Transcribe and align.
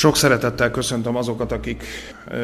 Sok 0.00 0.16
szeretettel 0.16 0.70
köszöntöm 0.70 1.16
azokat, 1.16 1.52
akik 1.52 1.84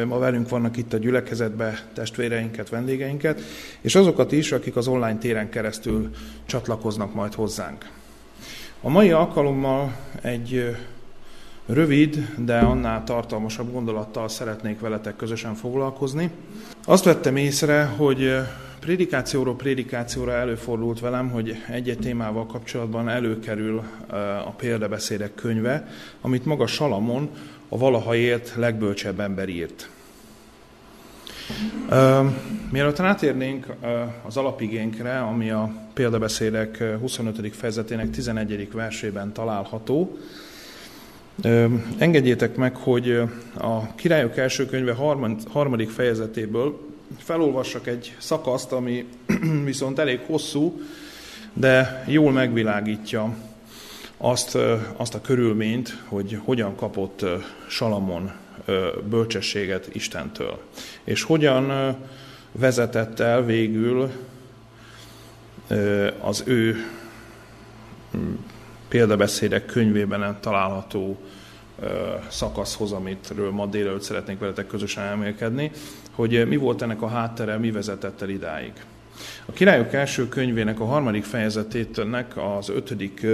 ma 0.05 0.17
velünk 0.17 0.49
vannak 0.49 0.77
itt 0.77 0.93
a 0.93 0.97
gyülekezetbe, 0.97 1.79
testvéreinket, 1.93 2.69
vendégeinket, 2.69 3.41
és 3.81 3.95
azokat 3.95 4.31
is, 4.31 4.51
akik 4.51 4.75
az 4.75 4.87
online 4.87 5.17
téren 5.17 5.49
keresztül 5.49 6.09
csatlakoznak 6.45 7.13
majd 7.13 7.33
hozzánk. 7.33 7.89
A 8.81 8.89
mai 8.89 9.11
alkalommal 9.11 9.95
egy 10.21 10.75
rövid, 11.65 12.33
de 12.37 12.57
annál 12.57 13.03
tartalmasabb 13.03 13.71
gondolattal 13.71 14.29
szeretnék 14.29 14.79
veletek 14.79 15.15
közösen 15.15 15.55
foglalkozni. 15.55 16.31
Azt 16.85 17.03
vettem 17.03 17.35
észre, 17.35 17.85
hogy 17.85 18.35
prédikációról 18.79 19.55
prédikációra 19.55 20.31
előfordult 20.31 20.99
velem, 20.99 21.29
hogy 21.29 21.55
egy-egy 21.69 21.99
témával 21.99 22.45
kapcsolatban 22.45 23.09
előkerül 23.09 23.83
a 24.45 24.51
példabeszédek 24.57 25.35
könyve, 25.35 25.87
amit 26.21 26.45
maga 26.45 26.67
Salamon, 26.67 27.29
a 27.69 27.77
valaha 27.77 28.15
élt 28.15 28.53
legbölcsebb 28.55 29.19
ember 29.19 29.49
írt. 29.49 29.89
Mielőtt 32.71 32.97
rátérnénk 32.97 33.65
az 34.25 34.37
alapigénkre, 34.37 35.19
ami 35.19 35.49
a 35.49 35.71
példabeszédek 35.93 36.83
25. 36.99 37.55
fejezetének 37.55 38.09
11. 38.09 38.71
versében 38.71 39.33
található, 39.33 40.17
engedjétek 41.97 42.55
meg, 42.55 42.75
hogy 42.75 43.21
a 43.57 43.95
Királyok 43.95 44.37
első 44.37 44.65
könyve 44.65 44.93
harmadik 45.49 45.89
fejezetéből 45.89 46.86
felolvassak 47.17 47.87
egy 47.87 48.15
szakaszt, 48.17 48.71
ami 48.71 49.05
viszont 49.63 49.99
elég 49.99 50.19
hosszú, 50.25 50.81
de 51.53 52.03
jól 52.07 52.31
megvilágítja 52.31 53.35
azt, 54.17 54.57
azt 54.95 55.15
a 55.15 55.21
körülményt, 55.21 55.97
hogy 56.05 56.39
hogyan 56.43 56.75
kapott 56.75 57.25
Salamon 57.67 58.31
bölcsességet 59.09 59.95
Istentől, 59.95 60.59
és 61.03 61.23
hogyan 61.23 61.95
vezetett 62.51 63.19
el 63.19 63.45
végül 63.45 64.11
az 66.21 66.43
ő 66.45 66.75
példabeszédek 68.87 69.65
könyvében 69.65 70.37
található 70.41 71.17
szakaszhoz, 72.29 72.91
amitről 72.91 73.51
ma 73.51 73.65
délelőtt 73.65 74.01
szeretnék 74.01 74.39
veletek 74.39 74.67
közösen 74.67 75.03
elmélkedni, 75.03 75.71
hogy 76.17 76.47
mi 76.47 76.55
volt 76.55 76.81
ennek 76.81 77.01
a 77.01 77.07
háttere, 77.07 77.57
mi 77.57 77.71
vezetett 77.71 78.21
el 78.21 78.29
idáig. 78.29 78.71
A 79.45 79.51
Királyok 79.51 79.93
első 79.93 80.27
könyvének 80.27 80.79
a 80.79 80.85
harmadik 80.85 81.23
fejezetétnek 81.23 82.37
az 82.37 82.69
ötödik 82.69 83.25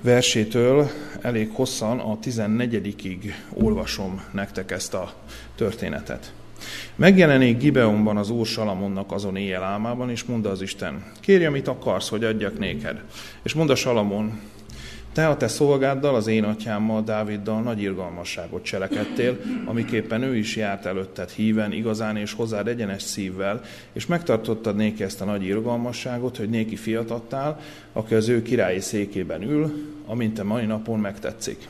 versétől 0.00 0.90
elég 1.20 1.50
hosszan 1.52 1.98
a 1.98 2.18
14-ig 2.18 3.32
olvasom 3.52 4.24
nektek 4.32 4.70
ezt 4.70 4.94
a 4.94 5.12
történetet. 5.54 6.32
Megjelenik 6.94 7.58
Gibeonban 7.58 8.16
az 8.16 8.30
Úr 8.30 8.46
Salamonnak 8.46 9.12
azon 9.12 9.36
éjjel 9.36 9.62
álmában, 9.62 10.10
és 10.10 10.24
mondta 10.24 10.50
az 10.50 10.62
Isten, 10.62 11.04
kérj, 11.20 11.44
amit 11.44 11.68
akarsz, 11.68 12.08
hogy 12.08 12.24
adjak 12.24 12.58
néked. 12.58 13.02
És 13.42 13.54
mondta 13.54 13.74
Salamon, 13.74 14.40
te 15.14 15.28
a 15.28 15.36
te 15.36 15.48
szolgáddal, 15.48 16.14
az 16.14 16.26
én 16.26 16.44
atyámmal, 16.44 17.02
Dáviddal 17.02 17.60
nagy 17.60 17.82
irgalmasságot 17.82 18.62
cselekedtél, 18.62 19.40
amiképpen 19.64 20.22
ő 20.22 20.36
is 20.36 20.56
járt 20.56 20.86
előtted 20.86 21.30
híven, 21.30 21.72
igazán 21.72 22.16
és 22.16 22.32
hozzád 22.32 22.68
egyenes 22.68 23.02
szívvel, 23.02 23.62
és 23.92 24.06
megtartottad 24.06 24.76
néki 24.76 25.02
ezt 25.02 25.20
a 25.20 25.24
nagy 25.24 25.44
irgalmasságot, 25.44 26.36
hogy 26.36 26.48
néki 26.48 26.76
fiatadtál, 26.76 27.60
aki 27.92 28.14
az 28.14 28.28
ő 28.28 28.42
királyi 28.42 28.80
székében 28.80 29.42
ül, 29.42 29.72
amint 30.06 30.34
te 30.34 30.42
mai 30.42 30.64
napon 30.64 30.98
megtetszik. 30.98 31.68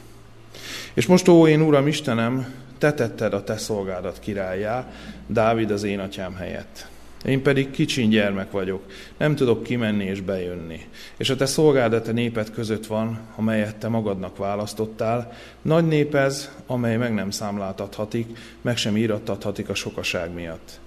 És 0.94 1.06
most, 1.06 1.28
ó, 1.28 1.48
én 1.48 1.60
Uram 1.60 1.86
Istenem, 1.86 2.54
te 2.78 2.92
tetted 2.92 3.34
a 3.34 3.44
te 3.44 3.56
szolgádat 3.56 4.18
királyá, 4.18 4.92
Dávid 5.26 5.70
az 5.70 5.82
én 5.82 5.98
atyám 5.98 6.34
helyett. 6.34 6.92
Én 7.24 7.42
pedig 7.42 7.70
kicsin 7.70 8.08
gyermek 8.08 8.50
vagyok, 8.50 8.82
nem 9.16 9.34
tudok 9.34 9.62
kimenni 9.62 10.04
és 10.04 10.20
bejönni. 10.20 10.80
És 11.16 11.30
a 11.30 11.36
te 11.36 11.46
szolgád 11.46 11.92
a 11.92 12.12
néped 12.12 12.50
között 12.50 12.86
van, 12.86 13.18
amelyet 13.36 13.76
te 13.76 13.88
magadnak 13.88 14.36
választottál, 14.36 15.32
nagy 15.62 15.86
nép 15.86 16.14
ez, 16.14 16.50
amely 16.66 16.96
meg 16.96 17.14
nem 17.14 17.30
számláltathatik, 17.30 18.38
meg 18.60 18.76
sem 18.76 18.96
írattathatik 18.96 19.68
a 19.68 19.74
sokaság 19.74 20.32
miatt. 20.32 20.80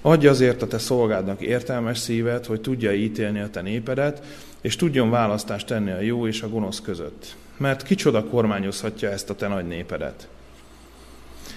Adja 0.00 0.30
azért 0.30 0.62
a 0.62 0.66
te 0.66 0.78
szolgádnak 0.78 1.40
értelmes 1.40 1.98
szívet, 1.98 2.46
hogy 2.46 2.60
tudja 2.60 2.92
ítélni 2.94 3.40
a 3.40 3.50
te 3.50 3.60
népedet, 3.60 4.22
és 4.60 4.76
tudjon 4.76 5.10
választást 5.10 5.66
tenni 5.66 5.90
a 5.90 6.00
jó 6.00 6.26
és 6.26 6.42
a 6.42 6.48
gonosz 6.48 6.80
között. 6.80 7.36
Mert 7.56 7.82
kicsoda 7.82 8.24
kormányozhatja 8.24 9.10
ezt 9.10 9.30
a 9.30 9.34
te 9.34 9.48
nagy 9.48 9.66
népedet. 9.66 10.28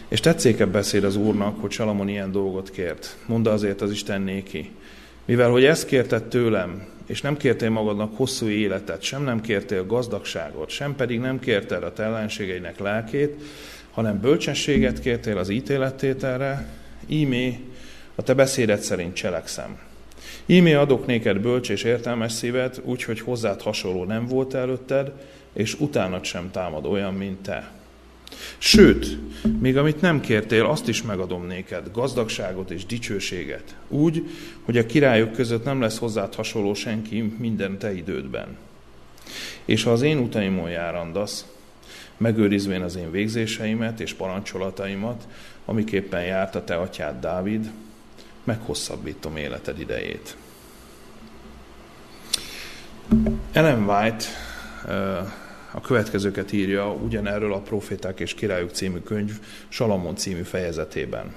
És 0.08 0.20
tetszékebb 0.20 0.72
beszéd 0.72 1.04
az 1.04 1.16
Úrnak, 1.16 1.62
hogy 1.62 1.72
Salamon 1.72 2.08
ilyen 2.08 2.32
dolgot 2.32 2.72
kért. 2.72 3.18
Mondd 3.26 3.48
azért 3.48 3.82
az 3.82 3.92
Isten 3.92 4.22
néki. 4.22 4.72
Mivel, 5.26 5.50
hogy 5.50 5.64
ezt 5.64 5.86
kérted 5.86 6.24
tőlem, 6.24 6.88
és 7.06 7.22
nem 7.22 7.38
kértél 7.38 7.70
magadnak 7.70 8.18
hosszú 8.18 8.48
életet, 8.48 9.02
sem 9.02 9.24
nem 9.24 9.42
kértél 9.42 9.86
gazdagságot, 9.86 10.70
sem 10.70 10.96
pedig 10.96 11.20
nem 11.20 11.40
kérted 11.40 11.84
a 11.84 11.94
te 11.94 12.04
ellenségeinek 12.04 12.80
lelkét, 12.80 13.42
hanem 13.92 14.20
bölcsességet 14.20 15.00
kértél 15.00 15.38
az 15.38 15.50
ítélettételre, 15.50 16.68
ímé 17.08 17.60
a 18.16 18.22
te 18.22 18.34
beszédet 18.34 18.82
szerint 18.82 19.14
cselekszem. 19.14 19.78
Ímé 20.46 20.74
adok 20.74 21.06
néked 21.06 21.40
bölcs 21.40 21.70
és 21.70 21.84
értelmes 21.84 22.32
szívet, 22.32 22.82
úgyhogy 22.84 23.20
hozzád 23.20 23.62
hasonló 23.62 24.04
nem 24.04 24.28
volt 24.28 24.54
előtted, 24.54 25.12
és 25.54 25.80
utánad 25.80 26.24
sem 26.24 26.52
támad 26.52 26.86
olyan, 26.86 27.14
mint 27.14 27.42
te. 27.42 27.72
Sőt, 28.58 29.18
még 29.60 29.78
amit 29.78 30.02
nem 30.02 30.22
kértél, 30.22 30.66
azt 30.66 30.88
is 30.88 31.02
megadom 31.02 31.46
néked, 31.46 31.92
gazdagságot 31.94 32.72
és 32.72 32.86
dicsőséget. 32.86 33.76
Úgy, 33.88 34.30
hogy 34.62 34.78
a 34.78 34.86
királyok 34.86 35.32
között 35.32 35.64
nem 35.64 35.82
lesz 35.82 35.98
hozzád 35.98 36.36
hasonló 36.36 36.74
senki 36.74 37.36
minden 37.38 37.78
te 37.78 37.96
idődben. 37.96 38.58
És 39.66 39.84
ha 39.84 39.92
az 39.92 40.02
én 40.02 40.18
utaimon 40.18 40.70
járandasz, 40.70 41.46
megőrizvén 42.18 42.82
az 42.82 42.96
én 42.96 43.12
végzéseimet 43.12 44.00
és 44.00 44.14
parancsolataimat, 44.14 45.28
amiképpen 45.66 46.24
járt 46.24 46.56
a 46.56 46.64
te 46.64 46.76
atyád 46.76 47.20
Dávid, 47.20 47.72
meghosszabbítom 48.44 49.38
életed 49.38 49.80
idejét. 49.80 50.36
Ellen 53.52 53.90
White 53.90 54.26
a 55.76 55.82
következőket 55.82 56.52
írja 56.52 56.92
ugyanerről 56.92 57.54
a 57.54 57.60
Proféták 57.60 58.20
és 58.20 58.34
Királyok 58.34 58.70
című 58.70 59.00
könyv 59.00 59.32
Salamon 59.68 60.16
című 60.16 60.42
fejezetében. 60.42 61.34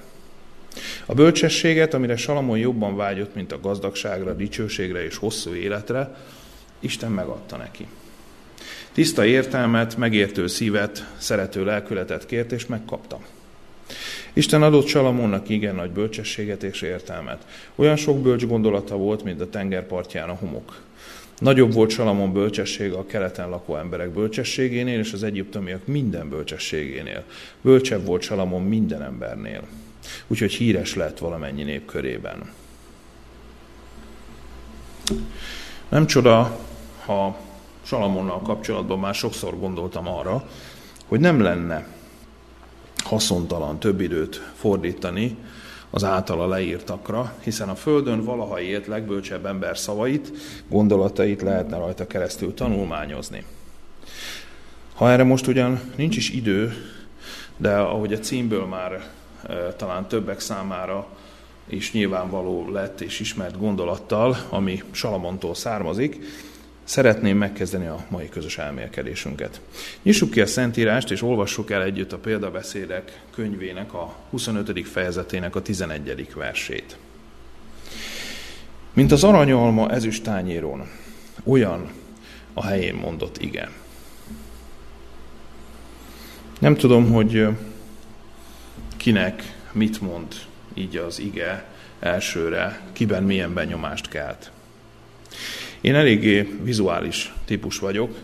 A 1.05 1.13
bölcsességet, 1.13 1.93
amire 1.93 2.15
Salamon 2.15 2.57
jobban 2.57 2.95
vágyott, 2.95 3.35
mint 3.35 3.51
a 3.51 3.59
gazdagságra, 3.59 4.33
dicsőségre 4.33 5.03
és 5.03 5.15
hosszú 5.15 5.53
életre, 5.53 6.15
Isten 6.79 7.11
megadta 7.11 7.57
neki. 7.57 7.87
Tiszta 8.91 9.25
értelmet, 9.25 9.97
megértő 9.97 10.47
szívet, 10.47 11.13
szerető 11.17 11.63
lelkületet 11.63 12.25
kért, 12.25 12.51
és 12.51 12.65
megkapta. 12.65 13.19
Isten 14.33 14.63
adott 14.63 14.87
Salamonnak 14.87 15.49
igen 15.49 15.75
nagy 15.75 15.91
bölcsességet 15.91 16.63
és 16.63 16.81
értelmet. 16.81 17.45
Olyan 17.75 17.95
sok 17.95 18.21
bölcs 18.21 18.45
gondolata 18.45 18.95
volt, 18.95 19.23
mint 19.23 19.41
a 19.41 19.49
tengerpartján 19.49 20.29
a 20.29 20.33
homok. 20.33 20.81
Nagyobb 21.39 21.73
volt 21.73 21.89
Salamon 21.89 22.33
bölcsessége 22.33 22.97
a 22.97 23.05
keleten 23.05 23.49
lakó 23.49 23.75
emberek 23.75 24.09
bölcsességénél, 24.09 24.99
és 24.99 25.13
az 25.13 25.23
egyiptomiak 25.23 25.87
minden 25.87 26.29
bölcsességénél. 26.29 27.23
Bölcsebb 27.61 28.05
volt 28.05 28.21
Salamon 28.21 28.63
minden 28.63 29.01
embernél. 29.01 29.61
Úgyhogy 30.27 30.51
híres 30.51 30.95
lett 30.95 31.17
valamennyi 31.17 31.63
nép 31.63 31.85
körében. 31.85 32.51
Nem 35.89 36.05
csoda, 36.05 36.59
ha 37.05 37.37
Salamonnal 37.83 38.41
kapcsolatban 38.41 38.99
már 38.99 39.15
sokszor 39.15 39.59
gondoltam 39.59 40.07
arra, 40.07 40.49
hogy 41.07 41.19
nem 41.19 41.41
lenne 41.41 41.87
haszontalan 43.03 43.79
több 43.79 44.01
időt 44.01 44.51
fordítani 44.55 45.37
az 45.89 46.03
általa 46.03 46.47
leírtakra, 46.47 47.33
hiszen 47.43 47.69
a 47.69 47.75
Földön 47.75 48.23
valaha 48.23 48.59
élt 48.61 48.87
legbölcsebb 48.87 49.45
ember 49.45 49.77
szavait, 49.77 50.31
gondolatait 50.67 51.41
lehetne 51.41 51.77
rajta 51.77 52.07
keresztül 52.07 52.53
tanulmányozni. 52.53 53.43
Ha 54.95 55.11
erre 55.11 55.23
most 55.23 55.47
ugyan 55.47 55.79
nincs 55.95 56.17
is 56.17 56.29
idő, 56.29 56.73
de 57.57 57.75
ahogy 57.75 58.13
a 58.13 58.19
címből 58.19 58.65
már 58.65 58.91
e, 59.47 59.73
talán 59.73 60.07
többek 60.07 60.39
számára 60.39 61.07
is 61.67 61.91
nyilvánvaló 61.91 62.71
lett 62.71 63.01
és 63.01 63.19
ismert 63.19 63.59
gondolattal, 63.59 64.37
ami 64.49 64.83
Salamontól 64.91 65.55
származik, 65.55 66.19
Szeretném 66.89 67.37
megkezdeni 67.37 67.87
a 67.87 68.05
mai 68.07 68.29
közös 68.29 68.57
elmélkedésünket. 68.57 69.61
Nyissuk 70.01 70.29
ki 70.31 70.41
a 70.41 70.45
Szentírást, 70.45 71.11
és 71.11 71.21
olvassuk 71.21 71.71
el 71.71 71.83
együtt 71.83 72.13
a 72.13 72.17
példabeszédek 72.17 73.21
könyvének 73.31 73.93
a 73.93 74.15
25. 74.29 74.87
fejezetének 74.87 75.55
a 75.55 75.61
11. 75.61 76.33
versét. 76.35 76.97
Mint 78.93 79.11
az 79.11 79.23
aranyalma 79.23 79.89
ezüst 79.91 80.23
tányéron, 80.23 80.89
olyan 81.43 81.91
a 82.53 82.65
helyén 82.65 82.95
mondott 82.95 83.41
igen. 83.41 83.69
Nem 86.59 86.75
tudom, 86.75 87.11
hogy 87.11 87.47
kinek 88.97 89.55
mit 89.71 90.01
mond 90.01 90.33
így 90.73 90.97
az 90.97 91.19
ige 91.19 91.65
elsőre, 91.99 92.81
kiben 92.93 93.23
milyen 93.23 93.53
benyomást 93.53 94.07
kelt. 94.07 94.51
Én 95.81 95.95
eléggé 95.95 96.57
vizuális 96.61 97.33
típus 97.45 97.79
vagyok, 97.79 98.15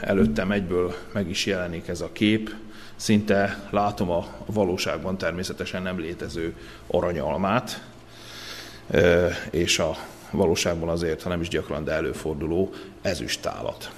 előttem 0.00 0.50
egyből 0.50 0.94
meg 1.12 1.30
is 1.30 1.46
jelenik 1.46 1.88
ez 1.88 2.00
a 2.00 2.12
kép, 2.12 2.54
szinte 2.96 3.68
látom 3.70 4.10
a 4.10 4.26
valóságban 4.46 5.18
természetesen 5.18 5.82
nem 5.82 5.98
létező 5.98 6.56
aranyalmát, 6.86 7.82
és 9.50 9.78
a 9.78 9.96
valóságban 10.30 10.88
azért, 10.88 11.22
ha 11.22 11.28
nem 11.28 11.40
is 11.40 11.48
gyakran, 11.48 11.84
de 11.84 11.92
előforduló 11.92 12.72
ezüstálat. 13.02 13.90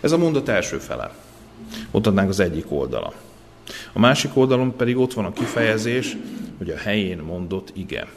Ez 0.00 0.12
a 0.12 0.18
mondat 0.18 0.48
első 0.48 0.78
fele. 0.78 1.14
Mondhatnánk 1.90 2.28
az 2.28 2.40
egyik 2.40 2.72
oldala. 2.72 3.12
A 3.92 3.98
másik 3.98 4.36
oldalon 4.36 4.76
pedig 4.76 4.96
ott 4.96 5.12
van 5.12 5.24
a 5.24 5.32
kifejezés, 5.32 6.16
hogy 6.58 6.70
a 6.70 6.76
helyén 6.76 7.18
mondott 7.18 7.70
ige. 7.74 8.08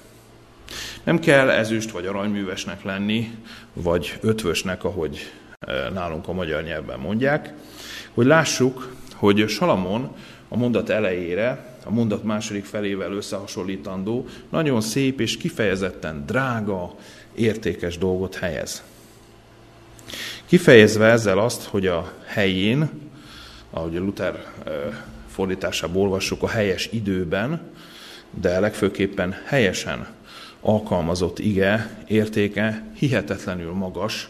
Nem 1.08 1.20
kell 1.20 1.50
ezüst 1.50 1.92
vagy 1.92 2.06
aranyművesnek 2.06 2.84
lenni, 2.84 3.38
vagy 3.74 4.18
ötvösnek, 4.22 4.84
ahogy 4.84 5.32
e, 5.60 5.90
nálunk 5.90 6.28
a 6.28 6.34
magyar 6.34 6.64
nyelvben 6.64 7.00
mondják, 7.00 7.54
hogy 8.14 8.26
lássuk, 8.26 8.96
hogy 9.16 9.50
Salamon 9.50 10.16
a 10.48 10.58
mondat 10.58 10.90
elejére, 10.90 11.78
a 11.86 11.92
mondat 11.92 12.24
második 12.24 12.66
felével 12.66 13.12
összehasonlítandó, 13.12 14.26
nagyon 14.50 14.82
szép 14.82 15.20
és 15.20 15.38
kifejezetten 15.38 16.24
drága, 16.26 16.96
értékes 17.36 17.98
dolgot 17.98 18.36
helyez. 18.36 18.84
Kifejezve 20.46 21.06
ezzel 21.06 21.40
azt, 21.40 21.64
hogy 21.64 21.88
a 21.88 22.14
helyén, 22.26 22.90
ahogy 23.70 23.96
a 23.96 24.00
Luther 24.00 24.46
e, 24.66 24.72
fordításából 25.28 26.04
olvassuk, 26.04 26.44
a 26.44 26.48
helyes 26.48 26.90
időben, 26.92 27.62
de 28.42 28.60
legfőképpen 28.60 29.36
helyesen 29.46 30.16
alkalmazott 30.68 31.40
ige 31.40 32.04
értéke 32.08 32.84
hihetetlenül 32.94 33.74
magas, 33.74 34.30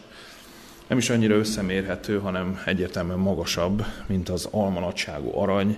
nem 0.88 0.98
is 0.98 1.10
annyira 1.10 1.36
összemérhető, 1.36 2.20
hanem 2.20 2.62
egyértelműen 2.66 3.20
magasabb, 3.20 3.86
mint 4.06 4.30
az 4.30 4.48
almanatságú 4.52 5.38
arany 5.38 5.78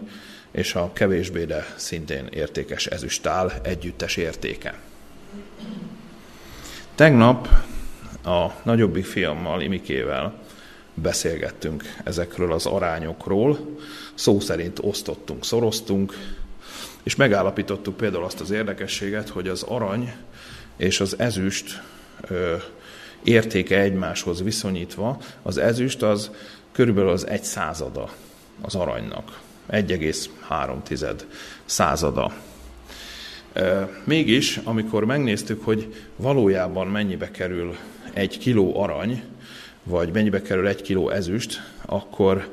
és 0.51 0.75
a 0.75 0.93
kevésbé, 0.93 1.45
de 1.45 1.65
szintén 1.75 2.27
értékes 2.31 2.85
ezüstál 2.85 3.53
együttes 3.63 4.15
értéke. 4.15 4.79
Tegnap 6.95 7.47
a 8.23 8.47
nagyobbik 8.63 9.05
fiammal, 9.05 9.61
Imikével 9.61 10.33
beszélgettünk 10.93 11.83
ezekről 12.03 12.53
az 12.53 12.65
arányokról, 12.65 13.77
szó 14.13 14.39
szerint 14.39 14.79
osztottunk, 14.81 15.45
szoroztunk, 15.45 16.13
és 17.03 17.15
megállapítottuk 17.15 17.97
például 17.97 18.23
azt 18.23 18.39
az 18.39 18.51
érdekességet, 18.51 19.29
hogy 19.29 19.47
az 19.47 19.63
arany 19.63 20.13
és 20.79 20.99
az 20.99 21.19
ezüst 21.19 21.81
ö, 22.21 22.55
értéke 23.23 23.79
egymáshoz 23.79 24.43
viszonyítva, 24.43 25.17
az 25.41 25.57
ezüst 25.57 26.01
az 26.01 26.31
körülbelül 26.71 27.09
az 27.09 27.27
egy 27.27 27.43
százada 27.43 28.09
az 28.61 28.75
aranynak. 28.75 29.39
1,3 29.71 31.21
százada. 31.65 32.31
Mégis, 34.03 34.59
amikor 34.63 35.05
megnéztük, 35.05 35.63
hogy 35.63 35.95
valójában 36.15 36.87
mennyibe 36.87 37.31
kerül 37.31 37.75
egy 38.13 38.37
kiló 38.37 38.81
arany, 38.81 39.23
vagy 39.83 40.11
mennyibe 40.13 40.41
kerül 40.41 40.67
egy 40.67 40.81
kiló 40.81 41.09
ezüst, 41.09 41.61
akkor 41.85 42.49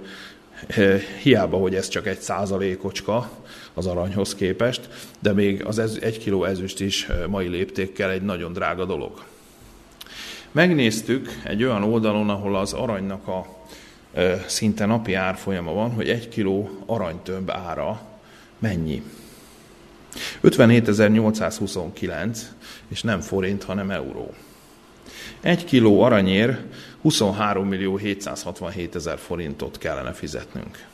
hiába, 1.23 1.57
hogy 1.57 1.75
ez 1.75 1.89
csak 1.89 2.07
egy 2.07 2.19
százalékocska 2.19 3.31
az 3.75 3.87
aranyhoz 3.87 4.35
képest, 4.35 4.89
de 5.19 5.33
még 5.33 5.65
az 5.65 5.79
ez, 5.79 5.99
egy 6.01 6.19
kiló 6.19 6.45
ezüst 6.45 6.81
is 6.81 7.07
mai 7.29 7.49
léptékkel 7.49 8.11
egy 8.11 8.23
nagyon 8.23 8.53
drága 8.53 8.85
dolog. 8.85 9.25
Megnéztük 10.53 11.41
egy 11.45 11.65
olyan 11.65 11.83
oldalon, 11.83 12.31
ahol 12.31 12.57
az 12.57 12.73
aranynak 12.73 13.29
a 13.29 13.47
szinte 14.47 14.87
napi 14.87 15.15
árfolyama 15.15 15.73
van, 15.73 15.91
hogy 15.91 16.09
egy 16.09 16.29
kiló 16.29 16.71
aranytömb 16.87 17.51
ára 17.51 18.01
mennyi. 18.59 19.03
57.829, 20.43 22.39
és 22.89 23.03
nem 23.03 23.21
forint, 23.21 23.65
hanem 23.65 23.91
euró. 23.91 24.35
Egy 25.41 25.65
kiló 25.65 26.03
aranyér 26.03 26.59
23 27.07 27.69
millió 27.69 27.97
767 27.97 28.95
ezer 28.95 29.19
forintot 29.19 29.79
kellene 29.79 30.13
fizetnünk. 30.13 30.85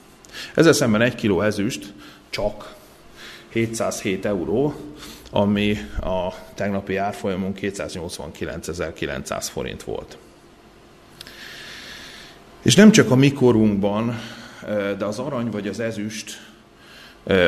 Ezzel 0.55 0.73
szemben 0.73 1.01
egy 1.01 1.15
kiló 1.15 1.41
ezüst 1.41 1.93
csak 2.31 2.75
707 3.49 4.25
euró, 4.25 4.75
ami 5.31 5.79
a 6.01 6.35
tegnapi 6.55 6.97
árfolyamon 6.97 7.55
289.900 7.61 9.47
forint 9.51 9.83
volt. 9.83 10.19
És 12.63 12.75
nem 12.75 12.91
csak 12.91 13.11
a 13.11 13.17
mikorunkban, 13.17 14.21
de 14.99 15.05
az 15.05 15.19
arany 15.19 15.51
vagy 15.51 15.69
az 15.69 15.81
ezüst 15.81 16.52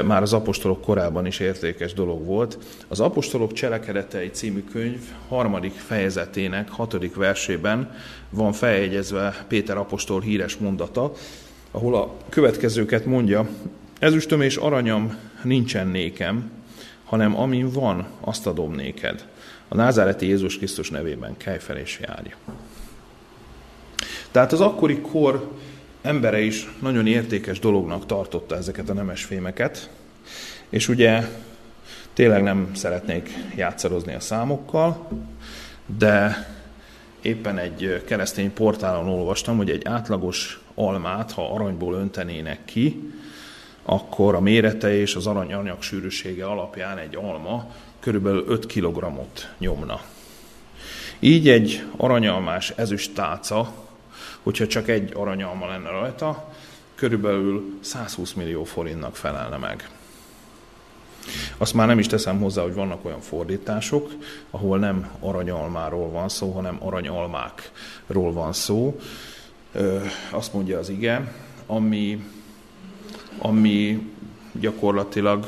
már 0.04 0.22
az 0.22 0.32
apostolok 0.32 0.80
korában 0.80 1.26
is 1.26 1.38
értékes 1.38 1.92
dolog 1.92 2.24
volt. 2.24 2.58
Az 2.88 3.00
apostolok 3.00 3.52
cselekedetei 3.52 4.30
című 4.30 4.64
könyv 4.72 5.00
harmadik 5.28 5.72
fejezetének 5.72 6.70
hatodik 6.70 7.14
versében 7.14 7.94
van 8.30 8.52
feljegyezve 8.52 9.44
Péter 9.48 9.76
apostol 9.76 10.20
híres 10.20 10.56
mondata, 10.56 11.12
ahol 11.70 11.94
a 11.94 12.16
következőket 12.28 13.04
mondja, 13.04 13.48
ezüstöm 13.98 14.40
és 14.40 14.56
aranyam 14.56 15.18
nincsen 15.42 15.88
nékem, 15.88 16.50
hanem 17.04 17.38
amin 17.38 17.70
van, 17.70 18.06
azt 18.20 18.46
adom 18.46 18.74
néked. 18.74 19.26
A 19.68 19.74
názáreti 19.74 20.26
Jézus 20.26 20.56
Krisztus 20.56 20.90
nevében 20.90 21.36
kelj 21.36 21.58
fel 21.58 21.76
és 21.76 22.00
járj. 22.02 22.34
Tehát 24.30 24.52
az 24.52 24.60
akkori 24.60 25.00
kor 25.00 25.50
embere 26.04 26.40
is 26.40 26.68
nagyon 26.80 27.06
értékes 27.06 27.58
dolognak 27.58 28.06
tartotta 28.06 28.56
ezeket 28.56 28.88
a 28.88 28.92
nemesfémeket, 28.92 29.90
és 30.68 30.88
ugye 30.88 31.28
tényleg 32.12 32.42
nem 32.42 32.70
szeretnék 32.74 33.30
játszarozni 33.56 34.14
a 34.14 34.20
számokkal, 34.20 35.08
de 35.98 36.46
éppen 37.22 37.58
egy 37.58 38.02
keresztény 38.06 38.52
portálon 38.52 39.08
olvastam, 39.08 39.56
hogy 39.56 39.70
egy 39.70 39.86
átlagos 39.86 40.60
almát, 40.74 41.32
ha 41.32 41.54
aranyból 41.54 41.94
öntenének 41.94 42.64
ki, 42.64 43.12
akkor 43.82 44.34
a 44.34 44.40
mérete 44.40 44.96
és 44.96 45.14
az 45.14 45.26
aranyanyag 45.26 45.82
sűrűsége 45.82 46.46
alapján 46.46 46.98
egy 46.98 47.16
alma 47.16 47.70
körülbelül 48.00 48.44
5 48.48 48.66
kg-ot 48.66 49.54
nyomna. 49.58 50.00
Így 51.18 51.48
egy 51.48 51.84
aranyalmás 51.96 52.70
ezüst 52.70 53.14
tálca 53.14 53.83
hogyha 54.44 54.66
csak 54.66 54.88
egy 54.88 55.12
aranyalma 55.14 55.66
lenne 55.66 55.90
rajta, 55.90 56.52
körülbelül 56.94 57.78
120 57.80 58.32
millió 58.32 58.64
forintnak 58.64 59.16
felelne 59.16 59.56
meg. 59.56 59.90
Azt 61.56 61.74
már 61.74 61.86
nem 61.86 61.98
is 61.98 62.06
teszem 62.06 62.40
hozzá, 62.40 62.62
hogy 62.62 62.74
vannak 62.74 63.04
olyan 63.04 63.20
fordítások, 63.20 64.10
ahol 64.50 64.78
nem 64.78 65.10
aranyalmáról 65.20 66.10
van 66.10 66.28
szó, 66.28 66.50
hanem 66.50 66.76
aranyalmákról 66.80 68.32
van 68.32 68.52
szó. 68.52 69.00
Azt 70.30 70.52
mondja 70.52 70.78
az 70.78 70.88
ige, 70.88 71.32
ami, 71.66 72.24
ami 73.38 74.10
gyakorlatilag, 74.52 75.46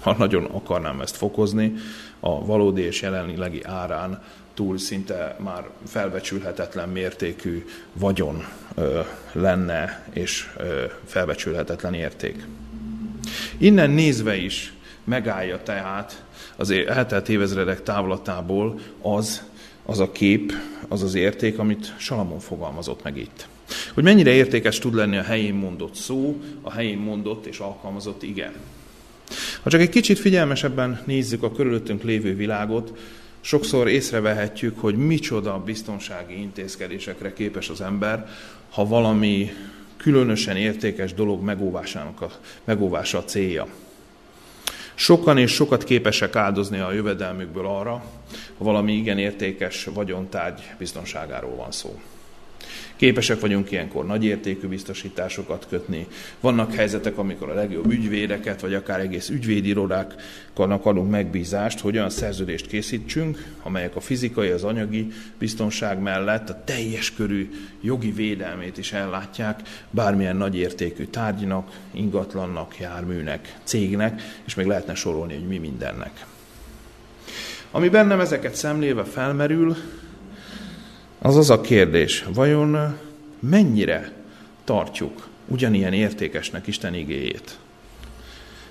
ha 0.00 0.14
nagyon 0.18 0.44
akarnám 0.44 1.00
ezt 1.00 1.16
fokozni, 1.16 1.74
a 2.20 2.44
valódi 2.44 2.82
és 2.82 3.02
jelenlegi 3.02 3.62
árán 3.62 4.22
túl 4.54 4.78
szinte 4.78 5.36
már 5.38 5.68
felbecsülhetetlen 5.86 6.88
mértékű 6.88 7.64
vagyon 7.92 8.44
ö, 8.74 9.00
lenne, 9.32 10.08
és 10.12 10.50
ö, 10.56 10.84
felbecsülhetetlen 11.06 11.94
érték. 11.94 12.46
Innen 13.58 13.90
nézve 13.90 14.36
is 14.36 14.72
megállja 15.04 15.62
tehát 15.62 16.24
az 16.56 16.70
eltelt 16.70 17.28
évezredek 17.28 17.82
távlatából 17.82 18.80
az, 19.02 19.42
az 19.84 19.98
a 19.98 20.12
kép, 20.12 20.52
az 20.88 21.02
az 21.02 21.14
érték, 21.14 21.58
amit 21.58 21.94
Salamon 21.98 22.38
fogalmazott 22.38 23.02
meg 23.02 23.16
itt. 23.16 23.46
Hogy 23.94 24.02
mennyire 24.02 24.30
értékes 24.30 24.78
tud 24.78 24.94
lenni 24.94 25.16
a 25.16 25.22
helyén 25.22 25.54
mondott 25.54 25.94
szó, 25.94 26.42
a 26.62 26.72
helyén 26.72 26.98
mondott 26.98 27.46
és 27.46 27.58
alkalmazott 27.58 28.22
igen. 28.22 28.52
Ha 29.62 29.70
csak 29.70 29.80
egy 29.80 29.88
kicsit 29.88 30.18
figyelmesebben 30.18 31.02
nézzük 31.04 31.42
a 31.42 31.52
körülöttünk 31.52 32.02
lévő 32.02 32.36
világot, 32.36 32.98
Sokszor 33.44 33.88
észrevehetjük, 33.88 34.80
hogy 34.80 34.96
micsoda 34.96 35.58
biztonsági 35.58 36.40
intézkedésekre 36.40 37.32
képes 37.32 37.68
az 37.68 37.80
ember, 37.80 38.28
ha 38.70 38.86
valami 38.86 39.52
különösen 39.96 40.56
értékes 40.56 41.14
dolog 41.14 41.42
megóvásának 41.42 42.20
a, 42.20 42.30
megóvása 42.64 43.18
a 43.18 43.24
célja. 43.24 43.66
Sokan 44.94 45.38
és 45.38 45.52
sokat 45.52 45.84
képesek 45.84 46.36
áldozni 46.36 46.78
a 46.78 46.92
jövedelmükből 46.92 47.66
arra, 47.66 48.04
ha 48.58 48.64
valami 48.64 48.92
igen 48.92 49.18
értékes 49.18 49.84
vagyontárgy 49.84 50.74
biztonságáról 50.78 51.56
van 51.56 51.72
szó. 51.72 52.00
Képesek 53.04 53.40
vagyunk 53.40 53.70
ilyenkor 53.70 54.06
nagyértékű 54.06 54.66
biztosításokat 54.66 55.66
kötni. 55.68 56.06
Vannak 56.40 56.74
helyzetek, 56.74 57.18
amikor 57.18 57.50
a 57.50 57.54
legjobb 57.54 57.92
ügyvédeket, 57.92 58.60
vagy 58.60 58.74
akár 58.74 59.00
egész 59.00 59.28
ügyvédirodáknak 59.28 60.86
adunk 60.86 61.10
megbízást, 61.10 61.80
hogy 61.80 61.96
olyan 61.96 62.10
szerződést 62.10 62.66
készítsünk, 62.66 63.44
amelyek 63.62 63.96
a 63.96 64.00
fizikai, 64.00 64.50
az 64.50 64.64
anyagi 64.64 65.12
biztonság 65.38 65.98
mellett 65.98 66.50
a 66.50 66.62
teljes 66.64 67.14
körű 67.14 67.50
jogi 67.80 68.10
védelmét 68.10 68.78
is 68.78 68.92
ellátják 68.92 69.60
bármilyen 69.90 70.36
nagyértékű 70.36 71.04
tárgynak, 71.04 71.78
ingatlannak, 71.90 72.78
járműnek, 72.78 73.56
cégnek, 73.64 74.22
és 74.44 74.54
még 74.54 74.66
lehetne 74.66 74.94
sorolni, 74.94 75.34
hogy 75.34 75.46
mi 75.46 75.58
mindennek. 75.58 76.26
Ami 77.70 77.88
bennem 77.88 78.20
ezeket 78.20 78.54
szemléve 78.54 79.04
felmerül, 79.04 79.76
az 81.24 81.36
az 81.36 81.50
a 81.50 81.60
kérdés, 81.60 82.24
vajon 82.34 82.98
mennyire 83.40 84.12
tartjuk 84.64 85.28
ugyanilyen 85.46 85.92
értékesnek 85.92 86.66
Isten 86.66 86.94
igéjét? 86.94 87.58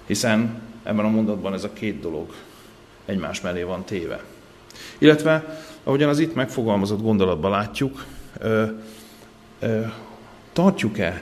Hiszen 0.05 0.61
ebben 0.83 1.05
a 1.05 1.09
mondatban 1.09 1.53
ez 1.53 1.63
a 1.63 1.73
két 1.73 1.99
dolog 1.99 2.33
egymás 3.05 3.41
mellé 3.41 3.61
van 3.63 3.83
téve. 3.83 4.23
Illetve, 4.97 5.61
ahogyan 5.83 6.09
az 6.09 6.19
itt 6.19 6.35
megfogalmazott 6.35 7.01
gondolatban 7.01 7.51
látjuk, 7.51 8.05
ö, 8.37 8.65
ö, 9.59 9.81
tartjuk-e 10.53 11.21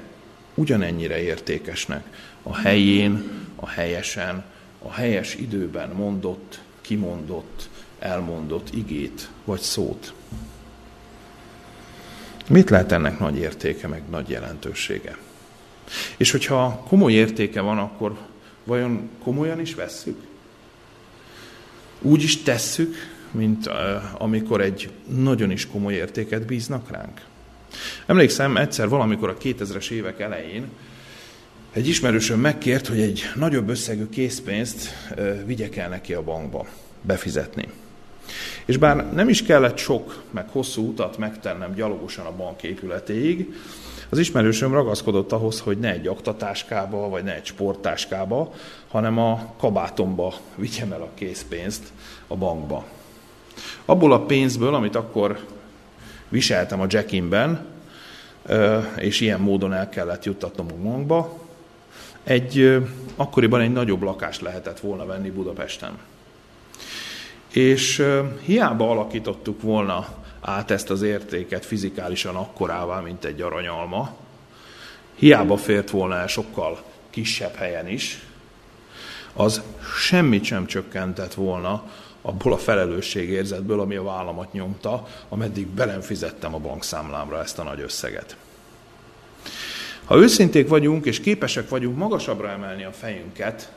ugyanennyire 0.54 1.22
értékesnek 1.22 2.04
a 2.44 2.56
helyén, 2.56 3.24
a 3.56 3.68
helyesen, 3.68 4.44
a 4.80 4.92
helyes 4.92 5.36
időben 5.36 5.90
mondott, 5.90 6.62
kimondott, 6.82 7.70
elmondott 8.00 8.74
igét 8.74 9.30
vagy 9.46 9.62
szót? 9.62 10.14
Mit 12.50 12.70
lehet 12.70 12.92
ennek 12.92 13.20
nagy 13.20 13.38
értéke, 13.38 13.88
meg 13.88 14.02
nagy 14.10 14.30
jelentősége? 14.30 15.18
És 16.18 16.32
hogyha 16.32 16.84
komoly 16.88 17.14
értéke 17.14 17.62
van, 17.62 17.78
akkor 17.78 18.18
vajon 18.64 19.10
komolyan 19.24 19.60
is 19.60 19.76
vesszük? 19.76 20.18
Úgy 22.02 22.24
is 22.24 22.42
tesszük, 22.42 22.96
mint 23.32 23.70
amikor 24.18 24.62
egy 24.62 24.90
nagyon 25.08 25.52
is 25.52 25.68
komoly 25.68 25.94
értéket 25.94 26.46
bíznak 26.46 26.92
ránk? 26.92 27.22
Emlékszem, 28.06 28.58
egyszer 28.58 28.90
valamikor 28.90 29.30
a 29.30 29.38
2000-es 29.38 29.90
évek 29.90 30.20
elején 30.20 30.68
egy 31.72 31.88
ismerősöm 31.88 32.40
megkért, 32.40 32.88
hogy 32.88 33.00
egy 33.00 33.24
nagyobb 33.36 33.70
összegű 33.70 34.10
készpénzt 34.10 34.90
vigyek 35.46 35.76
el 35.76 35.90
neki 35.90 36.14
a 36.14 36.24
bankba 36.24 36.68
befizetni. 37.02 37.68
És 38.66 38.78
bár 38.78 39.14
nem 39.14 39.30
is 39.30 39.44
kellett 39.44 39.78
sok, 39.78 40.24
meg 40.32 40.50
hosszú 40.50 40.88
utat 40.88 41.18
megtennem 41.18 41.74
gyalogosan 41.74 42.26
a 42.26 42.36
bank 42.36 42.64
épületéig, 42.64 43.54
az 44.10 44.18
ismerősöm 44.18 44.74
ragaszkodott 44.74 45.32
ahhoz, 45.32 45.60
hogy 45.60 45.78
ne 45.78 45.92
egy 45.92 46.08
aktatáskába, 46.08 47.10
vagy 47.10 47.24
ne 47.24 47.36
egy 47.36 47.46
sporttáskába, 47.46 48.54
hanem 48.88 49.18
a 49.18 49.54
kabátomba 49.58 50.34
vigyem 50.56 50.92
el 50.92 51.02
a 51.02 51.10
készpénzt 51.14 51.84
a 52.28 52.36
bankba. 52.36 52.86
Abból 53.86 54.14
a 54.14 54.26
pénzből, 54.26 54.76
amit 54.76 54.96
akkor 54.96 55.40
viseltem 56.30 56.82
a 56.82 56.86
jackimben, 56.88 57.66
és 58.98 59.20
ilyen 59.20 59.40
módon 59.40 59.74
el 59.74 59.90
kellett 59.90 60.26
juttatnom 60.26 60.68
a 60.72 60.82
bankba, 60.82 61.40
egy, 62.24 62.82
akkoriban 63.16 63.62
egy 63.62 63.74
nagyobb 63.74 64.02
lakást 64.02 64.42
lehetett 64.42 64.80
volna 64.80 65.06
venni 65.06 65.30
Budapesten. 65.30 65.98
És 67.52 68.06
hiába 68.42 68.90
alakítottuk 68.90 69.62
volna 69.62 70.08
át 70.42 70.72
ezt 70.72 70.90
az 70.90 71.02
értéket 71.02 71.66
fizikálisan 71.66 72.36
akkorává, 72.36 73.00
mint 73.00 73.26
egy 73.26 73.42
aranyalma, 73.42 74.16
hiába 75.16 75.58
fért 75.58 75.90
volna 75.90 76.16
el 76.16 76.28
sokkal 76.28 76.84
kisebb 77.10 77.56
helyen 77.56 77.88
is, 77.88 78.20
az 79.34 79.62
semmit 79.98 80.44
sem 80.44 80.66
csökkentett 80.66 81.34
volna 81.34 81.84
abból 82.22 82.54
a 82.54 82.58
felelősségérzetből, 82.58 83.80
ami 83.80 83.96
a 83.96 84.04
vállamat 84.04 84.54
nyomta, 84.54 85.08
ameddig 85.30 85.68
belem 85.68 86.02
fizettem 86.02 86.54
a 86.54 86.60
bankszámlámra 86.60 87.42
ezt 87.42 87.60
a 87.60 87.64
nagy 87.64 87.82
összeget. 87.82 88.36
Ha 90.06 90.18
őszinték 90.18 90.68
vagyunk, 90.68 91.06
és 91.06 91.20
képesek 91.20 91.70
vagyunk 91.70 91.98
magasabbra 91.98 92.50
emelni 92.50 92.84
a 92.84 92.92
fejünket, 92.92 93.72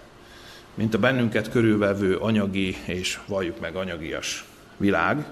mint 0.74 0.94
a 0.94 0.98
bennünket 0.98 1.50
körülvevő 1.50 2.16
anyagi 2.16 2.76
és 2.84 3.18
valljuk 3.26 3.60
meg 3.60 3.76
anyagias 3.76 4.44
világ, 4.76 5.26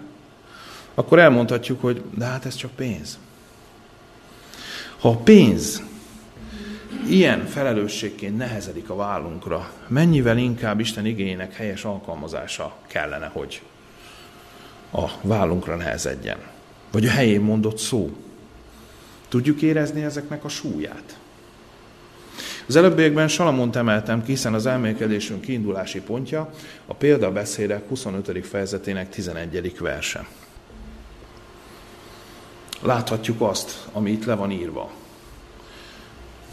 akkor 0.94 1.18
elmondhatjuk, 1.18 1.80
hogy 1.80 2.02
de 2.14 2.24
hát 2.24 2.44
ez 2.44 2.54
csak 2.54 2.70
pénz. 2.70 3.18
Ha 4.98 5.08
a 5.08 5.16
pénz 5.16 5.82
ilyen 7.08 7.46
felelősségként 7.46 8.36
nehezedik 8.36 8.90
a 8.90 8.94
vállunkra, 8.94 9.70
mennyivel 9.88 10.38
inkább 10.38 10.80
Isten 10.80 11.06
igényének 11.06 11.54
helyes 11.54 11.84
alkalmazása 11.84 12.76
kellene, 12.86 13.26
hogy 13.26 13.62
a 14.92 15.06
vállunkra 15.20 15.76
nehezedjen. 15.76 16.38
Vagy 16.90 17.06
a 17.06 17.10
helyén 17.10 17.40
mondott 17.40 17.78
szó. 17.78 18.16
Tudjuk 19.28 19.62
érezni 19.62 20.02
ezeknek 20.02 20.44
a 20.44 20.48
súlyát? 20.48 21.18
Az 22.66 22.76
előbbiekben 22.76 23.28
Salamont 23.28 23.76
emeltem 23.76 24.24
ki, 24.24 24.30
hiszen 24.30 24.54
az 24.54 24.66
elmélkedésünk 24.66 25.40
kiindulási 25.40 26.00
pontja 26.00 26.50
a 26.86 26.94
példabeszédek 26.94 27.88
25. 27.88 28.46
fejezetének 28.46 29.08
11. 29.08 29.78
verse. 29.78 30.26
Láthatjuk 32.82 33.40
azt, 33.40 33.86
ami 33.92 34.10
itt 34.10 34.24
le 34.24 34.34
van 34.34 34.50
írva, 34.50 34.90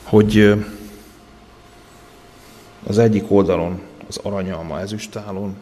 hogy 0.03 0.53
az 2.83 2.97
egyik 2.97 3.31
oldalon 3.31 3.81
az 4.07 4.17
aranyalma 4.17 4.79
ezüstálon, 4.79 5.55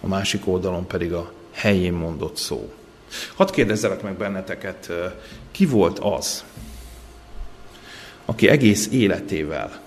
a 0.00 0.06
másik 0.06 0.46
oldalon 0.46 0.86
pedig 0.86 1.12
a 1.12 1.32
helyén 1.52 1.92
mondott 1.92 2.36
szó. 2.36 2.72
Hadd 3.34 3.52
kérdezzelek 3.52 4.02
meg 4.02 4.16
benneteket, 4.16 4.90
ki 5.50 5.66
volt 5.66 5.98
az, 5.98 6.44
aki 8.24 8.48
egész 8.48 8.88
életével 8.92 9.80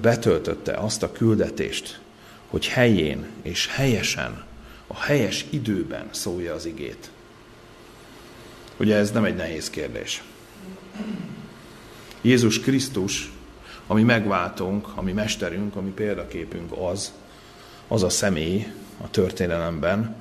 betöltötte 0.00 0.72
azt 0.72 1.02
a 1.02 1.12
küldetést, 1.12 2.00
hogy 2.48 2.66
helyén 2.66 3.26
és 3.42 3.66
helyesen, 3.66 4.44
a 4.86 5.00
helyes 5.00 5.44
időben 5.50 6.08
szólja 6.10 6.54
az 6.54 6.66
igét. 6.66 7.10
Ugye 8.76 8.96
ez 8.96 9.10
nem 9.10 9.24
egy 9.24 9.36
nehéz 9.36 9.70
kérdés. 9.70 10.22
Jézus 12.20 12.60
Krisztus, 12.60 13.32
ami 13.86 14.02
megváltunk, 14.02 14.88
ami 14.94 15.12
mesterünk, 15.12 15.76
ami 15.76 15.90
példaképünk 15.90 16.72
az, 16.72 17.12
az 17.88 18.02
a 18.02 18.08
személy 18.08 18.66
a 19.00 19.10
történelemben, 19.10 20.16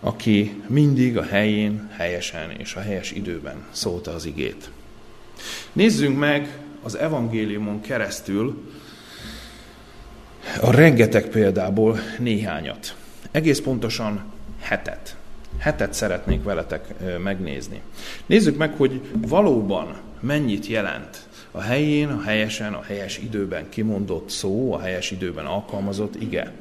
aki 0.00 0.62
mindig 0.66 1.16
a 1.16 1.22
helyén, 1.22 1.90
helyesen 1.96 2.50
és 2.50 2.74
a 2.74 2.80
helyes 2.80 3.10
időben 3.10 3.66
szólta 3.70 4.14
az 4.14 4.24
igét. 4.24 4.70
Nézzünk 5.72 6.18
meg 6.18 6.58
az 6.82 6.98
evangéliumon 6.98 7.80
keresztül 7.80 8.70
a 10.60 10.70
rengeteg 10.70 11.28
példából 11.28 11.98
néhányat. 12.18 12.96
Egész 13.30 13.60
pontosan 13.60 14.22
hetet. 14.60 15.16
Hetet 15.58 15.94
szeretnék 15.94 16.42
veletek 16.42 16.94
megnézni. 17.22 17.80
Nézzük 18.26 18.56
meg, 18.56 18.74
hogy 18.76 19.00
valóban 19.28 20.00
mennyit 20.20 20.66
jelent 20.66 21.28
a 21.50 21.60
helyén, 21.60 22.08
a 22.08 22.22
helyesen, 22.22 22.72
a 22.72 22.82
helyes 22.82 23.18
időben 23.18 23.68
kimondott 23.68 24.30
szó, 24.30 24.72
a 24.72 24.80
helyes 24.80 25.10
időben 25.10 25.46
alkalmazott 25.46 26.20
ige. 26.20 26.52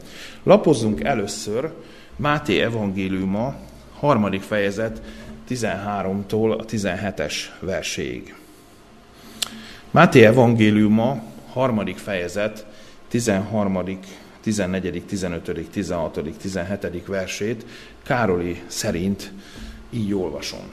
Lapozzunk 0.44 1.04
először 1.04 1.72
Máté 2.16 2.62
evangéliuma, 2.62 3.56
harmadik 3.94 4.42
fejezet 4.42 5.02
13-tól 5.50 6.58
a 6.58 6.66
17-es 6.66 7.34
verséig. 7.60 8.39
Máté 9.92 10.26
evangéliuma, 10.26 11.24
harmadik 11.52 11.98
fejezet, 11.98 12.66
13., 13.08 14.00
14., 14.42 15.04
15., 15.06 15.68
16., 15.72 16.20
17. 16.42 17.06
versét 17.06 17.66
Károli 18.04 18.62
szerint 18.68 19.32
így 19.90 20.14
olvasom. 20.14 20.72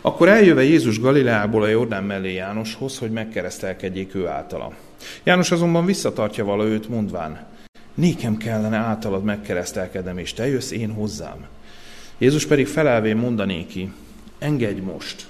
Akkor 0.00 0.28
eljöve 0.28 0.62
Jézus 0.62 1.00
Galileából 1.00 1.62
a 1.62 1.66
Jordán 1.66 2.04
mellé 2.04 2.32
Jánoshoz, 2.32 2.98
hogy 2.98 3.10
megkeresztelkedjék 3.10 4.14
ő 4.14 4.26
általa. 4.26 4.72
János 5.22 5.50
azonban 5.50 5.84
visszatartja 5.84 6.44
vala 6.44 6.64
őt, 6.64 6.88
mondván, 6.88 7.46
nékem 7.94 8.36
kellene 8.36 8.76
általad 8.76 9.24
megkeresztelkedem, 9.24 10.18
és 10.18 10.32
te 10.32 10.46
jössz 10.46 10.70
én 10.70 10.92
hozzám. 10.92 11.46
Jézus 12.18 12.46
pedig 12.46 12.66
felelvén 12.66 13.16
mondanéki, 13.16 13.92
engedj 14.38 14.80
most, 14.80 15.26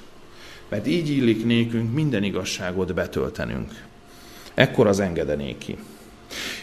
mert 0.74 0.86
így 0.86 1.08
illik 1.08 1.44
nékünk 1.44 1.92
minden 1.92 2.22
igazságot 2.22 2.94
betöltenünk. 2.94 3.84
Ekkor 4.54 4.86
az 4.86 5.00
engedenéki. 5.00 5.76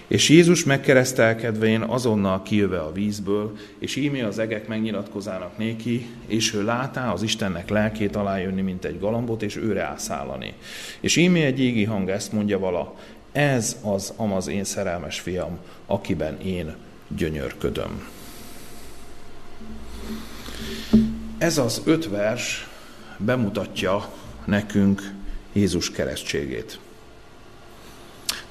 És 0.07 0.29
Jézus 0.29 0.63
megkeresztelkedvén 0.63 1.81
azonnal 1.81 2.41
kijöve 2.41 2.79
a 2.79 2.91
vízből, 2.91 3.57
és 3.79 3.95
ímé 3.95 4.21
az 4.21 4.39
egek 4.39 4.67
megnyilatkozának 4.67 5.57
néki, 5.57 6.05
és 6.27 6.53
ő 6.53 6.63
látá 6.63 7.11
az 7.13 7.21
Istennek 7.21 7.69
lelkét 7.69 8.15
alájönni, 8.15 8.61
mint 8.61 8.85
egy 8.85 8.99
galambot, 8.99 9.41
és 9.41 9.55
őre 9.55 9.83
ászállani. 9.83 10.53
És 10.99 11.15
ímé 11.15 11.41
egy 11.41 11.59
égi 11.59 11.83
hang 11.83 12.09
ezt 12.09 12.31
mondja 12.31 12.59
vala, 12.59 12.95
ez 13.31 13.77
az 13.83 14.13
amaz 14.15 14.47
én 14.47 14.63
szerelmes 14.63 15.19
fiam, 15.19 15.57
akiben 15.85 16.39
én 16.41 16.75
gyönyörködöm. 17.07 18.07
Ez 21.37 21.57
az 21.57 21.81
öt 21.85 22.09
vers 22.09 22.69
bemutatja 23.25 24.09
nekünk 24.45 25.11
Jézus 25.53 25.91
keresztségét. 25.91 26.79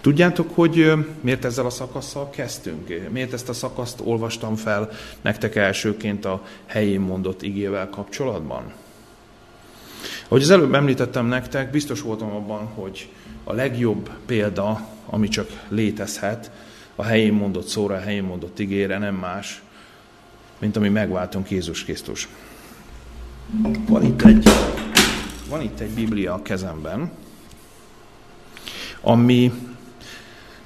Tudjátok, 0.00 0.54
hogy 0.54 0.92
miért 1.20 1.44
ezzel 1.44 1.66
a 1.66 1.70
szakasszal 1.70 2.30
kezdtünk? 2.30 3.08
Miért 3.10 3.32
ezt 3.32 3.48
a 3.48 3.52
szakaszt 3.52 4.00
olvastam 4.04 4.56
fel 4.56 4.90
nektek 5.20 5.56
elsőként 5.56 6.24
a 6.24 6.46
helyén 6.66 7.00
mondott 7.00 7.42
igével 7.42 7.88
kapcsolatban? 7.88 8.72
Ahogy 10.28 10.42
az 10.42 10.50
előbb 10.50 10.74
említettem 10.74 11.26
nektek, 11.26 11.70
biztos 11.70 12.00
voltam 12.00 12.30
abban, 12.30 12.66
hogy 12.66 13.08
a 13.44 13.52
legjobb 13.52 14.10
példa, 14.26 14.88
ami 15.06 15.28
csak 15.28 15.48
létezhet, 15.68 16.50
a 16.94 17.02
helyén 17.02 17.32
mondott 17.32 17.66
szóra, 17.66 17.94
a 17.94 18.00
helyén 18.00 18.22
mondott 18.22 18.58
igére 18.58 18.98
nem 18.98 19.14
más, 19.14 19.62
mint 20.58 20.76
ami 20.76 20.88
megváltunk 20.88 21.50
Jézus 21.50 21.84
Krisztus. 21.84 22.28
Van 23.88 24.04
itt 24.04 24.22
egy, 24.22 24.48
van 25.48 25.60
itt 25.60 25.80
egy 25.80 25.90
Biblia 25.90 26.34
a 26.34 26.42
kezemben, 26.42 27.10
ami 29.00 29.52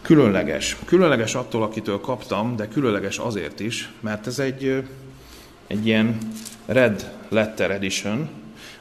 különleges. 0.02 0.76
Különleges 0.84 1.34
attól, 1.34 1.62
akitől 1.62 2.00
kaptam, 2.00 2.56
de 2.56 2.68
különleges 2.68 3.18
azért 3.18 3.60
is, 3.60 3.92
mert 4.00 4.26
ez 4.26 4.38
egy, 4.38 4.84
egy 5.66 5.86
ilyen 5.86 6.18
Red 6.66 7.12
Letter 7.28 7.70
Edition, 7.70 8.28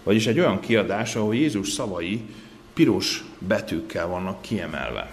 vagyis 0.03 0.27
egy 0.27 0.39
olyan 0.39 0.60
kiadás, 0.60 1.15
ahol 1.15 1.36
Jézus 1.36 1.69
szavai 1.69 2.22
piros 2.74 3.24
betűkkel 3.39 4.07
vannak 4.07 4.41
kiemelve. 4.41 5.12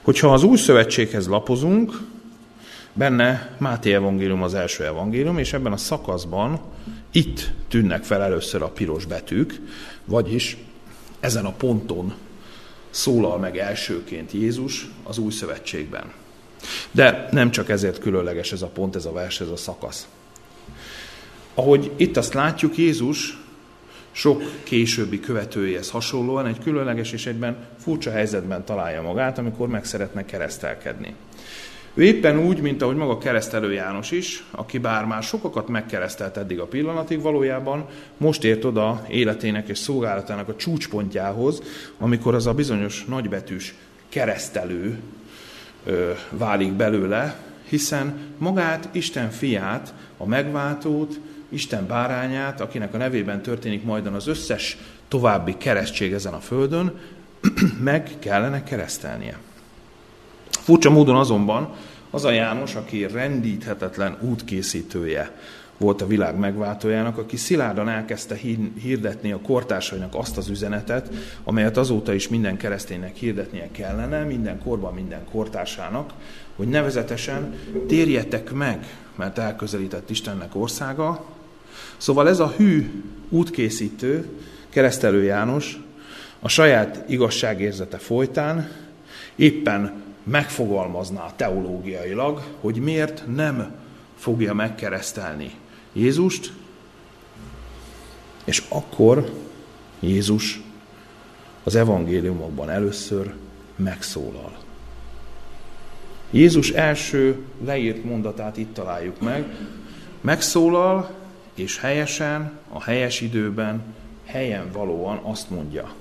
Hogyha 0.00 0.32
az 0.32 0.42
új 0.42 0.56
szövetséghez 0.56 1.28
lapozunk, 1.28 1.92
benne 2.92 3.56
Máté 3.58 3.92
evangélium 3.92 4.42
az 4.42 4.54
első 4.54 4.84
evangélium, 4.84 5.38
és 5.38 5.52
ebben 5.52 5.72
a 5.72 5.76
szakaszban 5.76 6.60
itt 7.10 7.50
tűnnek 7.68 8.04
fel 8.04 8.22
először 8.22 8.62
a 8.62 8.68
piros 8.68 9.04
betűk, 9.04 9.60
vagyis 10.04 10.56
ezen 11.20 11.44
a 11.44 11.52
ponton 11.52 12.14
szólal 12.90 13.38
meg 13.38 13.58
elsőként 13.58 14.32
Jézus 14.32 14.86
az 15.02 15.18
új 15.18 15.30
szövetségben. 15.30 16.12
De 16.90 17.28
nem 17.30 17.50
csak 17.50 17.68
ezért 17.68 17.98
különleges 17.98 18.52
ez 18.52 18.62
a 18.62 18.66
pont, 18.66 18.96
ez 18.96 19.04
a 19.04 19.12
vers, 19.12 19.40
ez 19.40 19.48
a 19.48 19.56
szakasz. 19.56 20.08
Ahogy 21.54 21.90
itt 21.96 22.16
azt 22.16 22.34
látjuk, 22.34 22.76
Jézus 22.76 23.38
sok 24.12 24.42
későbbi 24.62 25.20
követőjéhez 25.20 25.90
hasonlóan 25.90 26.46
egy 26.46 26.58
különleges 26.58 27.12
és 27.12 27.26
egyben 27.26 27.66
furcsa 27.78 28.10
helyzetben 28.10 28.64
találja 28.64 29.02
magát, 29.02 29.38
amikor 29.38 29.68
meg 29.68 29.84
szeretne 29.84 30.24
keresztelkedni. 30.24 31.14
Ő 31.94 32.02
éppen 32.02 32.38
úgy, 32.38 32.60
mint 32.60 32.82
ahogy 32.82 32.96
maga 32.96 33.18
keresztelő 33.18 33.72
János 33.72 34.10
is, 34.10 34.44
aki 34.50 34.78
bár 34.78 35.04
már 35.04 35.22
sokakat 35.22 35.68
megkeresztelt 35.68 36.36
eddig 36.36 36.60
a 36.60 36.66
pillanatig, 36.66 37.20
valójában 37.20 37.86
most 38.16 38.44
ért 38.44 38.64
oda 38.64 39.04
életének 39.08 39.68
és 39.68 39.78
szolgálatának 39.78 40.48
a 40.48 40.56
csúcspontjához, 40.56 41.62
amikor 41.98 42.34
az 42.34 42.46
a 42.46 42.54
bizonyos 42.54 43.04
nagybetűs 43.04 43.74
keresztelő 44.08 44.98
ö, 45.84 46.10
válik 46.30 46.72
belőle, 46.72 47.36
hiszen 47.68 48.18
magát, 48.38 48.88
Isten 48.92 49.30
fiát, 49.30 49.94
a 50.16 50.26
megváltót, 50.26 51.20
Isten 51.48 51.86
bárányát, 51.86 52.60
akinek 52.60 52.94
a 52.94 52.96
nevében 52.96 53.42
történik 53.42 53.84
majdan 53.84 54.14
az 54.14 54.26
összes 54.26 54.76
további 55.08 55.56
keresztség 55.56 56.12
ezen 56.12 56.32
a 56.32 56.40
földön, 56.40 56.98
meg 57.82 58.10
kellene 58.18 58.62
keresztelnie. 58.62 59.38
Furcsa 60.62 60.90
módon 60.90 61.16
azonban 61.16 61.74
az 62.10 62.24
a 62.24 62.30
János, 62.30 62.74
aki 62.74 63.06
rendíthetetlen 63.06 64.16
útkészítője 64.20 65.32
volt 65.80 66.02
a 66.02 66.06
világ 66.06 66.38
megváltójának, 66.38 67.18
aki 67.18 67.36
szilárdan 67.36 67.88
elkezdte 67.88 68.34
hirdetni 68.80 69.32
a 69.32 69.40
kortársainak 69.40 70.14
azt 70.14 70.36
az 70.36 70.48
üzenetet, 70.48 71.10
amelyet 71.44 71.76
azóta 71.76 72.12
is 72.12 72.28
minden 72.28 72.56
kereszténynek 72.56 73.16
hirdetnie 73.16 73.68
kellene, 73.72 74.22
minden 74.22 74.62
korban, 74.62 74.94
minden 74.94 75.24
kortársának, 75.24 76.12
hogy 76.56 76.68
nevezetesen 76.68 77.54
térjetek 77.86 78.52
meg, 78.52 78.86
mert 79.16 79.38
elközelített 79.38 80.10
Istennek 80.10 80.56
országa. 80.56 81.24
Szóval 81.96 82.28
ez 82.28 82.40
a 82.40 82.54
hű 82.56 83.02
útkészítő, 83.28 84.28
keresztelő 84.68 85.22
János 85.22 85.80
a 86.40 86.48
saját 86.48 87.04
igazságérzete 87.08 87.98
folytán 87.98 88.70
éppen 89.36 90.02
megfogalmazná 90.22 91.32
teológiailag, 91.36 92.42
hogy 92.60 92.76
miért 92.76 93.24
nem 93.34 93.74
fogja 94.16 94.54
megkeresztelni 94.54 95.50
Jézust, 95.92 96.52
és 98.44 98.62
akkor 98.68 99.32
Jézus 100.00 100.60
az 101.64 101.74
evangéliumokban 101.74 102.70
először 102.70 103.34
megszólal. 103.76 104.58
Jézus 106.30 106.70
első 106.70 107.38
leírt 107.64 108.04
mondatát 108.04 108.56
itt 108.56 108.74
találjuk 108.74 109.20
meg. 109.20 109.44
Megszólal, 110.20 111.10
és 111.54 111.78
helyesen, 111.78 112.58
a 112.68 112.82
helyes 112.82 113.20
időben, 113.20 113.82
helyen 114.24 114.70
valóan 114.72 115.16
azt 115.16 115.50
mondja. 115.50 115.92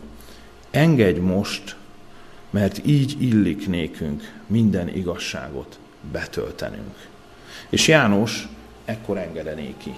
Engedj 0.72 1.20
most 1.20 1.76
mert 2.50 2.86
így 2.86 3.16
illik 3.22 3.68
nékünk 3.68 4.34
minden 4.48 4.88
igazságot 4.88 5.80
betöltenünk. 6.12 7.08
És 7.70 7.88
János 7.88 8.48
ekkor 8.86 9.18
engedené 9.18 9.74
ki. 9.78 9.94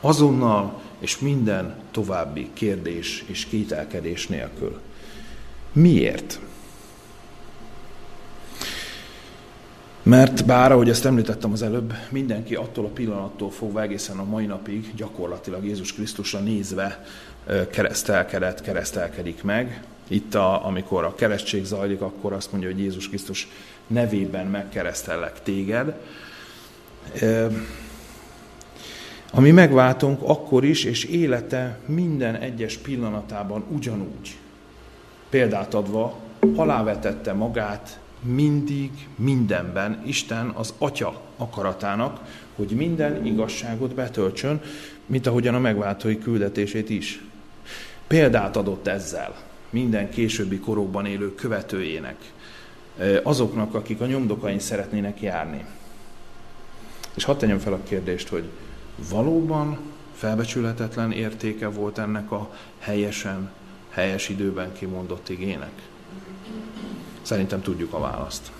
Azonnal 0.00 0.80
és 0.98 1.18
minden 1.18 1.74
további 1.90 2.50
kérdés 2.52 3.24
és 3.26 3.44
kételkedés 3.44 4.26
nélkül. 4.26 4.80
Miért? 5.72 6.40
Mert 10.02 10.44
bár, 10.44 10.72
ahogy 10.72 10.88
ezt 10.88 11.04
említettem 11.04 11.52
az 11.52 11.62
előbb, 11.62 11.94
mindenki 12.08 12.54
attól 12.54 12.84
a 12.84 12.88
pillanattól 12.88 13.50
fogva 13.50 13.82
egészen 13.82 14.18
a 14.18 14.24
mai 14.24 14.46
napig 14.46 14.94
gyakorlatilag 14.94 15.64
Jézus 15.64 15.92
Krisztusra 15.92 16.38
nézve 16.38 17.04
keresztelkedett, 17.70 18.60
keresztelkedik 18.60 19.42
meg, 19.42 19.84
itt, 20.08 20.34
a, 20.34 20.66
amikor 20.66 21.04
a 21.04 21.14
keresztség 21.14 21.64
zajlik, 21.64 22.00
akkor 22.00 22.32
azt 22.32 22.52
mondja, 22.52 22.70
hogy 22.70 22.78
Jézus 22.78 23.08
Krisztus 23.08 23.48
nevében 23.86 24.46
megkeresztellek 24.46 25.42
téged. 25.42 25.94
Ami 29.32 29.50
megváltunk 29.50 30.22
akkor 30.22 30.64
is, 30.64 30.84
és 30.84 31.04
élete 31.04 31.78
minden 31.86 32.34
egyes 32.34 32.76
pillanatában 32.76 33.64
ugyanúgy. 33.68 34.36
Példát 35.30 35.74
adva, 35.74 36.18
alávetette 36.56 37.32
magát 37.32 38.00
mindig, 38.22 38.90
mindenben 39.16 40.02
Isten 40.06 40.52
az 40.54 40.74
Atya 40.78 41.20
akaratának, 41.36 42.20
hogy 42.56 42.70
minden 42.70 43.26
igazságot 43.26 43.94
betöltsön, 43.94 44.60
mint 45.06 45.26
ahogyan 45.26 45.54
a 45.54 45.58
megváltói 45.58 46.18
küldetését 46.18 46.90
is. 46.90 47.22
Példát 48.06 48.56
adott 48.56 48.86
ezzel 48.86 49.34
minden 49.70 50.10
későbbi 50.10 50.58
korokban 50.58 51.06
élő 51.06 51.34
követőjének, 51.34 52.32
azoknak, 53.22 53.74
akik 53.74 54.00
a 54.00 54.06
nyomdokain 54.06 54.58
szeretnének 54.58 55.20
járni. 55.20 55.64
És 57.14 57.24
hadd 57.24 57.38
tegyem 57.38 57.58
fel 57.58 57.72
a 57.72 57.82
kérdést, 57.82 58.28
hogy 58.28 58.44
valóban 59.10 59.78
felbecsülhetetlen 60.14 61.12
értéke 61.12 61.68
volt 61.68 61.98
ennek 61.98 62.30
a 62.30 62.54
helyesen, 62.78 63.50
helyes 63.90 64.28
időben 64.28 64.72
kimondott 64.72 65.28
igének? 65.28 65.72
Szerintem 67.22 67.62
tudjuk 67.62 67.92
a 67.92 68.00
választ. 68.00 68.50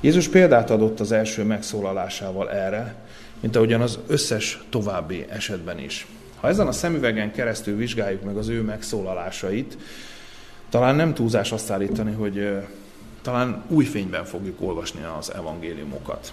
Jézus 0.00 0.28
példát 0.28 0.70
adott 0.70 1.00
az 1.00 1.12
első 1.12 1.44
megszólalásával 1.44 2.50
erre, 2.50 3.06
mint 3.40 3.56
ahogyan 3.56 3.80
az 3.80 3.98
összes 4.06 4.60
további 4.68 5.24
esetben 5.28 5.78
is. 5.78 6.06
Ha 6.40 6.48
ezen 6.48 6.66
a 6.66 6.72
szemüvegen 6.72 7.32
keresztül 7.32 7.76
vizsgáljuk 7.76 8.22
meg 8.22 8.36
az 8.36 8.48
ő 8.48 8.62
megszólalásait, 8.62 9.78
talán 10.68 10.96
nem 10.96 11.14
túlzás 11.14 11.52
azt 11.52 11.70
állítani, 11.70 12.12
hogy 12.12 12.50
talán 13.22 13.64
új 13.68 13.84
fényben 13.84 14.24
fogjuk 14.24 14.60
olvasni 14.60 15.00
az 15.18 15.34
evangéliumokat. 15.34 16.32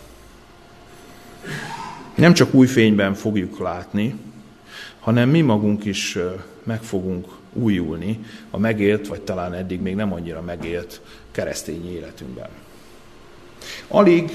Nem 2.15 2.33
csak 2.33 2.53
új 2.53 2.67
fényben 2.67 3.13
fogjuk 3.13 3.59
látni, 3.59 4.15
hanem 4.99 5.29
mi 5.29 5.41
magunk 5.41 5.85
is 5.85 6.17
meg 6.63 6.83
fogunk 6.83 7.27
újulni 7.53 8.19
a 8.49 8.57
megélt, 8.57 9.07
vagy 9.07 9.21
talán 9.21 9.53
eddig 9.53 9.81
még 9.81 9.95
nem 9.95 10.13
annyira 10.13 10.41
megélt 10.41 11.01
keresztény 11.31 11.91
életünkben. 11.91 12.49
Alig, 13.87 14.31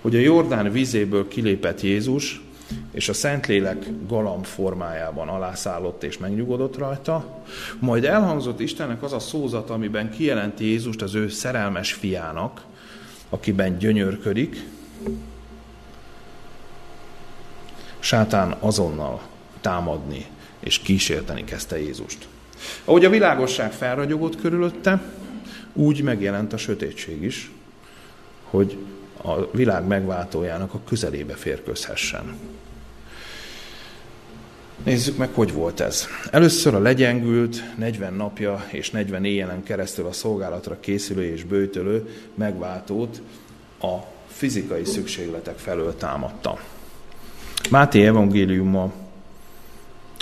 hogy 0.00 0.16
a 0.16 0.18
Jordán 0.20 0.72
vizéből 0.72 1.28
kilépett 1.28 1.80
Jézus, 1.80 2.40
és 2.92 3.08
a 3.08 3.12
Szentlélek 3.12 3.86
galamb 4.06 4.44
formájában 4.44 5.28
alászállott 5.28 6.02
és 6.02 6.18
megnyugodott 6.18 6.76
rajta, 6.76 7.42
majd 7.78 8.04
elhangzott 8.04 8.60
Istennek 8.60 9.02
az 9.02 9.12
a 9.12 9.18
szózat, 9.18 9.70
amiben 9.70 10.10
kijelenti 10.10 10.64
Jézust 10.64 11.02
az 11.02 11.14
ő 11.14 11.28
szerelmes 11.28 11.92
fiának, 11.92 12.62
akiben 13.28 13.78
gyönyörködik, 13.78 14.66
sátán 17.98 18.56
azonnal 18.60 19.20
támadni 19.60 20.26
és 20.60 20.78
kísérteni 20.78 21.44
kezdte 21.44 21.80
Jézust. 21.80 22.28
Ahogy 22.84 23.04
a 23.04 23.10
világosság 23.10 23.72
felragyogott 23.72 24.40
körülötte, 24.40 25.02
úgy 25.72 26.02
megjelent 26.02 26.52
a 26.52 26.56
sötétség 26.56 27.22
is, 27.22 27.50
hogy 28.42 28.76
a 29.22 29.50
világ 29.50 29.86
megváltójának 29.86 30.74
a 30.74 30.80
közelébe 30.84 31.34
férközhessen. 31.34 32.36
Nézzük 34.84 35.16
meg, 35.16 35.28
hogy 35.34 35.52
volt 35.52 35.80
ez. 35.80 36.06
Először 36.30 36.74
a 36.74 36.78
legyengült, 36.78 37.62
40 37.76 38.14
napja 38.14 38.64
és 38.70 38.90
40 38.90 39.24
éjjelen 39.24 39.62
keresztül 39.62 40.06
a 40.06 40.12
szolgálatra 40.12 40.80
készülő 40.80 41.24
és 41.24 41.44
bőtölő 41.44 42.08
megváltót 42.34 43.20
a 43.80 43.96
fizikai 44.28 44.84
szükségletek 44.84 45.58
felől 45.58 45.96
támadta. 45.96 46.58
Máté 47.70 48.06
evangéliuma 48.06 48.92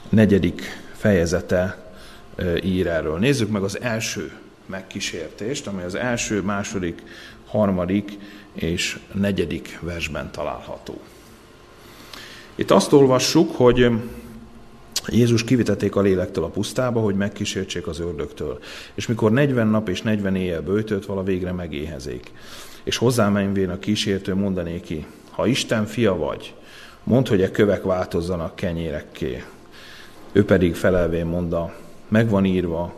negyedik 0.09 0.63
fejezete 0.97 1.93
ír 2.63 2.87
erről. 2.87 3.19
Nézzük 3.19 3.51
meg 3.51 3.63
az 3.63 3.81
első 3.81 4.33
megkísértést, 4.67 5.67
amely 5.67 5.85
az 5.85 5.95
első, 5.95 6.43
második, 6.43 7.03
harmadik 7.47 8.19
és 8.53 8.99
negyedik 9.13 9.79
versben 9.83 10.31
található. 10.31 11.01
Itt 12.55 12.71
azt 12.71 12.93
olvassuk, 12.93 13.57
hogy 13.57 13.91
Jézus 15.11 15.45
kivitették 15.45 15.97
a 15.97 16.01
lélektől 16.01 16.45
a 16.45 16.49
pusztába, 16.49 17.01
hogy 17.01 17.15
megkísértsék 17.15 17.87
az 17.87 18.01
ördögtől. 18.01 18.59
És 18.95 19.07
mikor 19.07 19.33
40 19.33 19.67
nap 19.67 19.89
és 19.89 20.03
40 20.03 20.37
éjjel 20.37 20.63
bőtölt, 20.63 21.07
vala 21.07 21.23
végre 21.23 21.53
megéhezik. 21.53 22.31
És 22.83 22.97
hozzámenvén 22.97 23.71
a 23.71 23.79
kísértő 23.79 24.35
mondanéki, 24.35 25.07
ha 25.31 25.47
Isten 25.47 25.87
fia 25.87 26.17
vagy, 26.17 26.55
mondd, 27.03 27.29
hogy 27.29 27.43
e 27.43 27.51
kövek 27.51 27.83
változzanak 27.83 28.57
kenyérekké. 28.57 29.45
Ő 30.33 30.45
pedig 30.45 30.75
felelvén 30.75 31.27
mondta, 31.27 31.75
megvan 32.09 32.45
írva, 32.45 32.95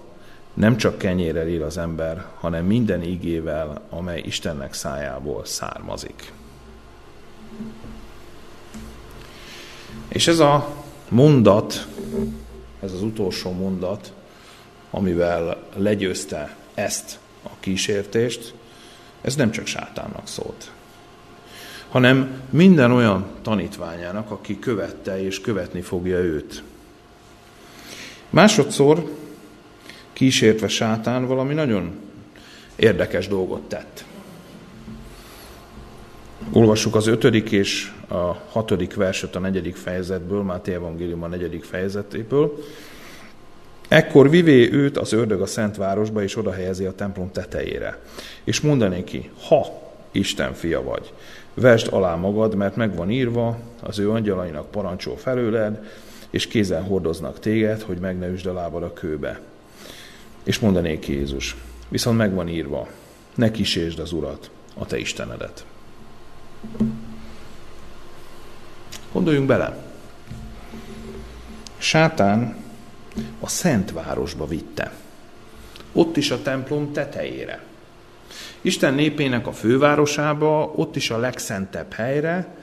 nem 0.55 0.77
csak 0.77 0.99
kenyérrel 0.99 1.49
él 1.49 1.62
az 1.62 1.79
ember, 1.79 2.27
hanem 2.38 2.64
minden 2.64 3.03
ígével, 3.03 3.87
amely 3.90 4.23
Istennek 4.27 4.73
szájából 4.73 5.44
származik. 5.44 6.33
És 10.09 10.29
ez 10.29 10.38
a 10.38 10.80
mondat, 11.11 11.87
ez 12.81 12.92
az 12.92 13.03
utolsó 13.03 13.53
mondat, 13.53 14.12
amivel 14.90 15.62
legyőzte 15.77 16.57
ezt 16.75 17.18
a 17.42 17.51
kísértést, 17.61 18.55
ez 19.20 19.37
nem 19.37 19.51
csak 19.51 19.66
sátánnak 19.66 20.29
szólt, 20.29 20.70
hanem 21.88 22.40
minden 22.51 22.92
olyan 22.92 23.27
tanítványának, 23.42 24.31
aki 24.31 24.59
követte 24.59 25.23
és 25.23 25.40
követni 25.40 25.81
fogja 25.81 26.18
őt. 26.18 26.62
Másodszor 28.31 29.11
kísértve 30.12 30.68
sátán 30.68 31.27
valami 31.27 31.55
nagyon 31.55 31.99
érdekes 32.77 33.29
dolgot 33.29 33.62
tett. 33.68 34.05
Olvassuk 36.53 36.94
az 36.94 37.07
ötödik 37.07 37.51
és 37.51 37.92
a 38.11 38.37
hatodik 38.49 38.94
verset 38.94 39.37
a 39.37 39.38
negyedik 39.38 39.77
fejezetből, 39.77 40.42
Máté 40.42 40.73
Evangélium 40.73 41.23
a 41.23 41.27
negyedik 41.27 41.64
fejezetéből. 41.64 42.64
Ekkor 43.88 44.31
vivé 44.31 44.73
őt 44.73 44.99
az 44.99 45.12
ördög 45.12 45.40
a 45.40 45.46
Szent 45.46 45.77
Városba, 45.77 46.23
és 46.23 46.37
oda 46.37 46.53
helyezi 46.53 46.85
a 46.85 46.94
templom 46.94 47.33
tetejére. 47.33 47.99
És 48.44 48.61
mondané 48.61 49.05
ki, 49.05 49.31
ha 49.49 49.66
Isten 50.11 50.53
fia 50.55 50.83
vagy, 50.83 51.12
vesd 51.55 51.92
alá 51.92 52.14
magad, 52.14 52.55
mert 52.55 52.77
megvan 52.77 53.11
írva, 53.11 53.59
az 53.81 53.99
ő 53.99 54.11
angyalainak 54.11 54.70
parancsol 54.70 55.16
felőled, 55.16 55.87
és 56.31 56.46
kézen 56.46 56.83
hordoznak 56.83 57.38
téged, 57.38 57.83
hogy 57.83 57.99
meg 57.99 58.18
ne 58.18 58.29
üsd 58.29 58.46
a 58.46 58.53
lábad 58.53 58.83
a 58.83 58.92
kőbe. 58.92 59.40
És 60.42 60.59
mondanék 60.59 61.09
Jézus, 61.09 61.57
viszont 61.88 62.16
megvan 62.16 62.49
írva, 62.49 62.88
ne 63.35 63.51
kísértsd 63.51 63.99
az 63.99 64.12
Urat, 64.12 64.51
a 64.75 64.87
te 64.87 64.99
Istenedet. 64.99 65.64
Gondoljunk 69.12 69.46
bele. 69.46 69.77
Sátán 71.79 72.57
a 73.40 73.49
Szent 73.49 73.92
Városba 73.92 74.46
vitte. 74.46 74.92
Ott 75.92 76.16
is 76.16 76.31
a 76.31 76.42
templom 76.42 76.92
tetejére. 76.92 77.62
Isten 78.61 78.94
népének 78.94 79.46
a 79.46 79.53
fővárosába, 79.53 80.73
ott 80.77 80.96
is 80.96 81.11
a 81.11 81.18
legszentebb 81.18 81.92
helyre, 81.92 82.55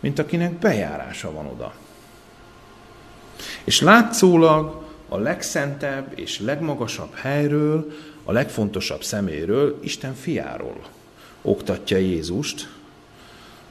mint 0.00 0.18
akinek 0.18 0.52
bejárása 0.52 1.32
van 1.32 1.46
oda. 1.46 1.74
És 3.64 3.80
látszólag 3.80 4.84
a 5.08 5.16
legszentebb 5.16 6.12
és 6.18 6.40
legmagasabb 6.40 7.14
helyről, 7.14 7.92
a 8.24 8.32
legfontosabb 8.32 9.02
szeméről, 9.02 9.78
Isten 9.82 10.14
fiáról 10.14 10.80
oktatja 11.42 11.96
Jézust, 11.96 12.73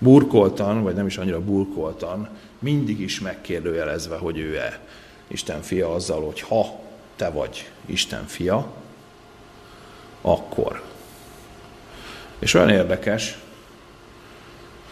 burkoltan, 0.04 0.84
vagy 0.84 0.96
nem 0.96 1.06
is 1.06 1.18
annyira 1.18 1.44
burkoltan, 1.44 2.30
mindig 2.60 3.00
is 3.00 3.20
megkérdőjelezve, 3.20 4.18
hogy 4.18 4.38
ő-e 4.38 4.80
Isten 5.28 5.62
fia 5.62 5.94
azzal, 5.94 6.22
hogy 6.26 6.42
ha 6.42 6.80
te 7.16 7.30
vagy 7.30 7.72
Isten 7.86 8.26
fia, 8.26 8.74
akkor. 10.22 10.82
És 12.40 12.54
olyan 12.54 12.70
érdekes, 12.70 13.38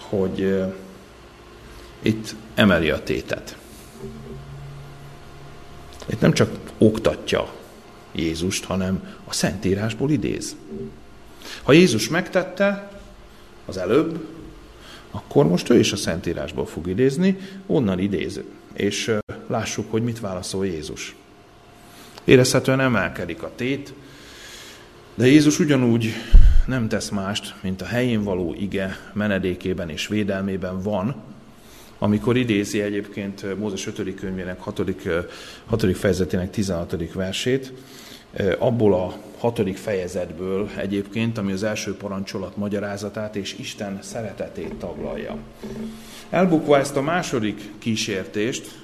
hogy 0.09 0.65
itt 2.01 2.35
emeli 2.55 2.89
a 2.89 3.03
tétet. 3.03 3.57
Itt 6.05 6.19
nem 6.19 6.33
csak 6.33 6.51
oktatja 6.77 7.53
Jézust, 8.11 8.63
hanem 8.63 9.15
a 9.25 9.33
Szentírásból 9.33 10.11
idéz. 10.11 10.55
Ha 11.63 11.71
Jézus 11.71 12.09
megtette 12.09 12.91
az 13.65 13.77
előbb, 13.77 14.25
akkor 15.11 15.47
most 15.47 15.69
ő 15.69 15.79
is 15.79 15.91
a 15.91 15.95
Szentírásból 15.95 16.65
fog 16.65 16.87
idézni, 16.87 17.37
onnan 17.65 17.99
idéz. 17.99 18.41
És 18.73 19.11
lássuk, 19.47 19.91
hogy 19.91 20.03
mit 20.03 20.19
válaszol 20.19 20.65
Jézus. 20.65 21.15
Érezhetően 22.23 22.79
emelkedik 22.79 23.43
a 23.43 23.51
tét, 23.55 23.93
de 25.15 25.27
Jézus 25.27 25.59
ugyanúgy 25.59 26.13
nem 26.65 26.87
tesz 26.87 27.09
mást, 27.09 27.55
mint 27.61 27.81
a 27.81 27.85
helyén 27.85 28.23
való 28.23 28.55
ige 28.59 28.97
menedékében 29.13 29.89
és 29.89 30.07
védelmében 30.07 30.81
van, 30.81 31.15
amikor 31.99 32.37
idézi 32.37 32.81
egyébként 32.81 33.57
Mózes 33.57 33.87
5. 33.87 34.15
könyvének 34.15 34.59
6. 34.59 34.81
6. 35.65 35.97
fejezetének 35.97 36.49
16. 36.49 37.13
versét, 37.13 37.73
abból 38.59 38.93
a 38.93 39.13
hatodik 39.37 39.77
fejezetből 39.77 40.69
egyébként, 40.77 41.37
ami 41.37 41.51
az 41.51 41.63
első 41.63 41.95
parancsolat 41.95 42.57
magyarázatát 42.57 43.35
és 43.35 43.55
Isten 43.59 43.99
szeretetét 44.01 44.75
taglalja. 44.75 45.37
Elbukva 46.29 46.77
ezt 46.77 46.95
a 46.95 47.01
második 47.01 47.71
kísértést, 47.79 48.79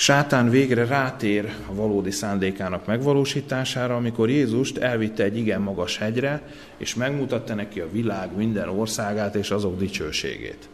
Sátán 0.00 0.50
végre 0.50 0.84
rátér 0.86 1.54
a 1.70 1.74
valódi 1.74 2.10
szándékának 2.10 2.86
megvalósítására, 2.86 3.96
amikor 3.96 4.30
Jézust 4.30 4.78
elvitte 4.78 5.22
egy 5.22 5.36
igen 5.36 5.60
magas 5.60 5.98
hegyre, 5.98 6.42
és 6.76 6.94
megmutatta 6.94 7.54
neki 7.54 7.80
a 7.80 7.90
világ 7.90 8.36
minden 8.36 8.68
országát 8.68 9.34
és 9.34 9.50
azok 9.50 9.78
dicsőségét. 9.78 10.68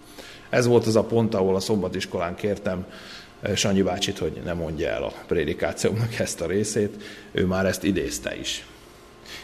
Ez 0.49 0.67
volt 0.67 0.87
az 0.87 0.97
a 0.97 1.05
pont, 1.05 1.35
ahol 1.35 1.55
a 1.55 1.61
szombatiskolán 1.61 2.35
kértem 2.35 2.87
Sanyi 3.55 3.83
bácsit, 3.83 4.19
hogy 4.19 4.41
ne 4.45 4.53
mondja 4.53 4.89
el 4.89 5.03
a 5.03 5.13
prédikációnak 5.27 6.19
ezt 6.19 6.41
a 6.41 6.47
részét, 6.47 7.03
ő 7.33 7.47
már 7.47 7.67
ezt 7.67 7.85
idézte 7.85 8.37
is. 8.39 8.67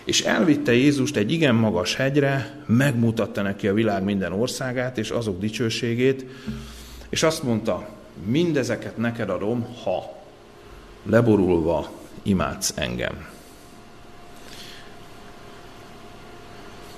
És 0.04 0.20
elvitte 0.20 0.72
Jézust 0.72 1.16
egy 1.16 1.32
igen 1.32 1.54
magas 1.54 1.94
hegyre, 1.94 2.64
megmutatta 2.66 3.42
neki 3.42 3.68
a 3.68 3.74
világ 3.74 4.02
minden 4.02 4.32
országát 4.32 4.98
és 4.98 5.10
azok 5.10 5.40
dicsőségét, 5.40 6.24
és 7.08 7.22
azt 7.22 7.42
mondta, 7.42 7.88
mindezeket 8.24 8.96
neked 8.96 9.30
adom, 9.30 9.76
ha 9.84 10.22
leborulva 11.02 11.90
imádsz 12.22 12.72
engem. 12.76 13.26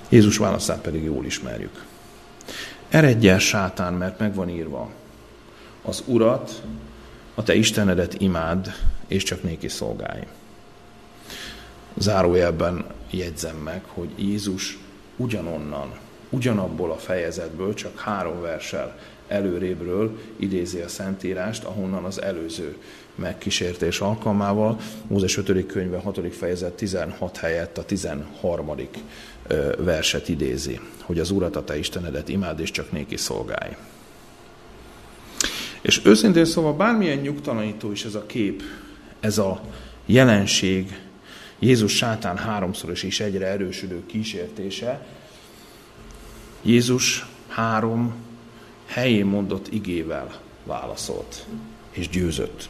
Jézus 0.09 0.37
válaszát 0.37 0.81
pedig 0.81 1.03
jól 1.03 1.25
ismerjük. 1.25 1.85
Eredj 2.89 3.27
el, 3.27 3.39
sátán, 3.39 3.93
mert 3.93 4.19
megvan 4.19 4.49
írva. 4.49 4.89
Az 5.85 6.03
Urat, 6.05 6.61
a 7.35 7.43
te 7.43 7.55
Istenedet 7.55 8.21
imád, 8.21 8.73
és 9.07 9.23
csak 9.23 9.43
néki 9.43 9.67
szolgálj. 9.67 10.23
zárójelben 11.97 12.85
jegyzem 13.09 13.55
meg, 13.55 13.83
hogy 13.87 14.09
Jézus 14.15 14.77
ugyanonnan, 15.15 15.91
ugyanabból 16.29 16.91
a 16.91 16.97
fejezetből, 16.97 17.73
csak 17.73 17.99
három 17.99 18.41
versel 18.41 18.97
előrébről 19.27 20.19
idézi 20.35 20.79
a 20.79 20.87
Szentírást, 20.87 21.63
ahonnan 21.63 22.03
az 22.03 22.21
előző 22.21 22.77
megkísértés 23.15 23.99
alkalmával. 23.99 24.79
Mózes 25.07 25.37
5. 25.37 25.65
könyve 25.65 25.97
6. 25.97 26.35
fejezet 26.35 26.73
16 26.73 27.37
helyett 27.37 27.77
a 27.77 27.85
13. 27.85 28.75
verset 29.77 30.29
idézi, 30.29 30.79
hogy 31.01 31.19
az 31.19 31.31
Urat 31.31 31.55
a 31.55 31.63
te 31.63 31.77
Istenedet 31.77 32.29
imád, 32.29 32.59
és 32.59 32.71
csak 32.71 32.91
néki 32.91 33.17
szolgálj. 33.17 33.75
És 35.85 36.01
őszintén 36.03 36.45
szóval 36.45 36.73
bármilyen 36.73 37.17
nyugtalanító 37.17 37.91
is 37.91 38.05
ez 38.05 38.15
a 38.15 38.25
kép, 38.25 38.63
ez 39.19 39.37
a 39.37 39.61
jelenség, 40.05 40.99
Jézus 41.59 41.95
sátán 41.95 42.37
háromszoros 42.37 43.03
és 43.03 43.19
egyre 43.19 43.45
erősödő 43.45 44.05
kísértése, 44.05 45.05
Jézus 46.61 47.25
három 47.47 48.13
helyén 48.85 49.25
mondott 49.25 49.73
igével 49.73 50.41
válaszolt 50.63 51.45
és 51.91 52.09
győzött. 52.09 52.69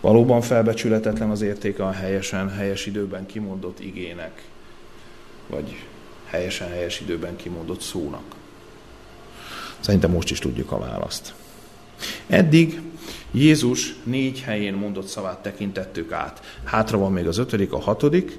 Valóban 0.00 0.40
felbecsületetlen 0.40 1.30
az 1.30 1.42
értéke 1.42 1.84
a 1.84 1.90
helyesen, 1.90 2.50
helyes 2.50 2.86
időben 2.86 3.26
kimondott 3.26 3.80
igének, 3.80 4.42
vagy 5.46 5.84
helyesen, 6.24 6.68
helyes 6.68 7.00
időben 7.00 7.36
kimondott 7.36 7.80
szónak. 7.80 8.34
Szerintem 9.80 10.10
most 10.10 10.30
is 10.30 10.38
tudjuk 10.38 10.72
a 10.72 10.78
választ. 10.78 11.34
Eddig 12.26 12.80
Jézus 13.30 13.94
négy 14.02 14.40
helyén 14.40 14.74
mondott 14.74 15.06
szavát 15.06 15.42
tekintettük 15.42 16.12
át. 16.12 16.42
Hátra 16.64 16.98
van 16.98 17.12
még 17.12 17.26
az 17.26 17.38
ötödik, 17.38 17.72
a 17.72 17.80
hatodik, 17.80 18.38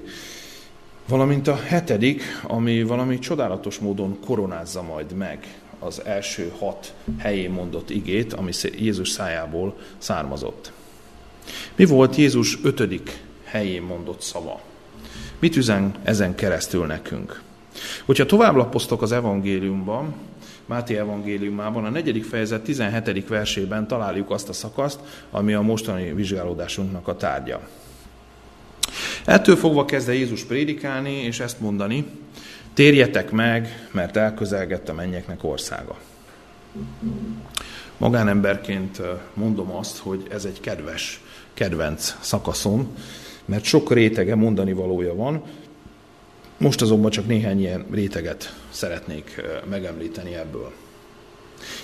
valamint 1.08 1.48
a 1.48 1.56
hetedik, 1.56 2.22
ami 2.42 2.82
valami 2.82 3.18
csodálatos 3.18 3.78
módon 3.78 4.18
koronázza 4.24 4.82
majd 4.82 5.12
meg 5.12 5.58
az 5.78 6.04
első 6.04 6.52
hat 6.58 6.94
helyén 7.18 7.50
mondott 7.50 7.90
igét, 7.90 8.32
ami 8.32 8.52
Jézus 8.78 9.08
szájából 9.08 9.76
származott. 9.98 10.72
Mi 11.76 11.84
volt 11.84 12.16
Jézus 12.16 12.58
ötödik 12.62 13.22
helyén 13.44 13.82
mondott 13.82 14.20
szava? 14.20 14.60
Mit 15.38 15.56
üzen 15.56 15.94
ezen 16.02 16.34
keresztül 16.34 16.86
nekünk? 16.86 17.42
Hogyha 18.04 18.26
tovább 18.26 18.54
lapoztok 18.54 19.02
az 19.02 19.12
evangéliumban, 19.12 20.14
Máté 20.66 20.96
evangéliumában, 20.96 21.84
a 21.84 21.88
negyedik 21.88 22.24
fejezet 22.24 22.62
17. 22.62 23.28
versében 23.28 23.86
találjuk 23.86 24.30
azt 24.30 24.48
a 24.48 24.52
szakaszt, 24.52 25.00
ami 25.30 25.54
a 25.54 25.60
mostani 25.60 26.12
vizsgálódásunknak 26.12 27.08
a 27.08 27.16
tárgya. 27.16 27.60
Ettől 29.24 29.56
fogva 29.56 29.84
kezdte 29.84 30.14
Jézus 30.14 30.44
prédikálni, 30.44 31.12
és 31.12 31.40
ezt 31.40 31.60
mondani, 31.60 32.04
térjetek 32.74 33.30
meg, 33.30 33.88
mert 33.90 34.16
elközelgett 34.16 34.88
a 34.88 34.92
mennyeknek 34.94 35.44
országa. 35.44 35.98
Magánemberként 37.96 39.00
mondom 39.34 39.70
azt, 39.70 39.98
hogy 39.98 40.26
ez 40.30 40.44
egy 40.44 40.60
kedves, 40.60 41.20
kedvenc 41.54 42.16
szakaszom, 42.20 42.96
mert 43.44 43.64
sok 43.64 43.92
rétege 43.92 44.34
mondani 44.34 44.72
valója 44.72 45.14
van, 45.14 45.42
most 46.58 46.82
azonban 46.82 47.10
csak 47.10 47.26
néhány 47.26 47.60
ilyen 47.60 47.86
réteget 47.90 48.54
szeretnék 48.70 49.42
megemlíteni 49.68 50.34
ebből. 50.34 50.72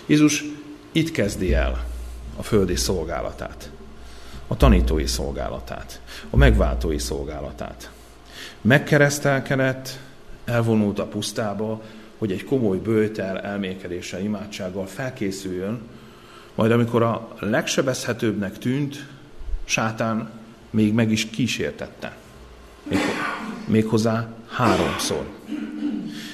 Jézus 0.06 0.44
itt 0.92 1.11
kezdi 1.11 1.54
el 1.54 1.85
a 2.37 2.42
földi 2.42 2.76
szolgálatát, 2.76 3.70
a 4.46 4.56
tanítói 4.56 5.06
szolgálatát, 5.06 6.00
a 6.30 6.37
megváltói 6.37 6.98
szolgálatát. 6.98 7.90
Megkeresztelkedett, 8.61 9.98
elvonult 10.44 10.98
a 10.98 11.06
pusztába, 11.06 11.82
hogy 12.18 12.32
egy 12.32 12.44
komoly 12.44 12.78
bőtel, 12.78 13.40
elmékedéssel, 13.40 14.20
imádsággal 14.20 14.87
felkészüljön, 14.87 15.80
majd 16.54 16.70
amikor 16.70 17.02
a 17.02 17.28
legsebezhetőbbnek 17.38 18.58
tűnt, 18.58 19.06
sátán 19.64 20.30
még 20.70 20.92
meg 20.92 21.11
is 21.11 21.26
kísértette. 21.30 22.16
Méghozzá 23.66 24.28
háromszor. 24.52 25.26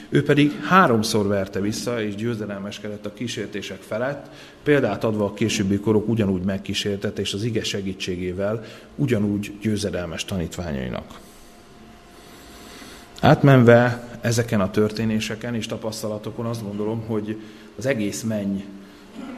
Ő 0.09 0.22
pedig 0.22 0.61
háromszor 0.62 1.26
verte 1.26 1.61
vissza, 1.61 2.02
és 2.02 2.14
győzedelmeskedett 2.14 3.07
a 3.07 3.12
kísértések 3.12 3.81
felett, 3.81 4.26
példát 4.62 5.04
adva 5.04 5.24
a 5.24 5.35
későbbi 5.35 5.78
korok 5.78 6.09
ugyanúgy 6.09 6.42
megkísértett, 6.42 7.18
és 7.18 7.33
az 7.33 7.42
ige 7.42 7.64
segítségével 7.64 8.64
ugyanúgy 8.94 9.52
győzedelmes 9.61 10.24
tanítványainak. 10.24 11.20
Átmenve 13.20 14.09
ezeken 14.20 14.61
a 14.61 14.70
történéseken 14.70 15.54
és 15.54 15.66
tapasztalatokon 15.66 16.46
azt 16.46 16.62
gondolom, 16.62 17.00
hogy 17.07 17.40
az 17.76 17.87
egész 17.87 18.22
menny 18.22 18.59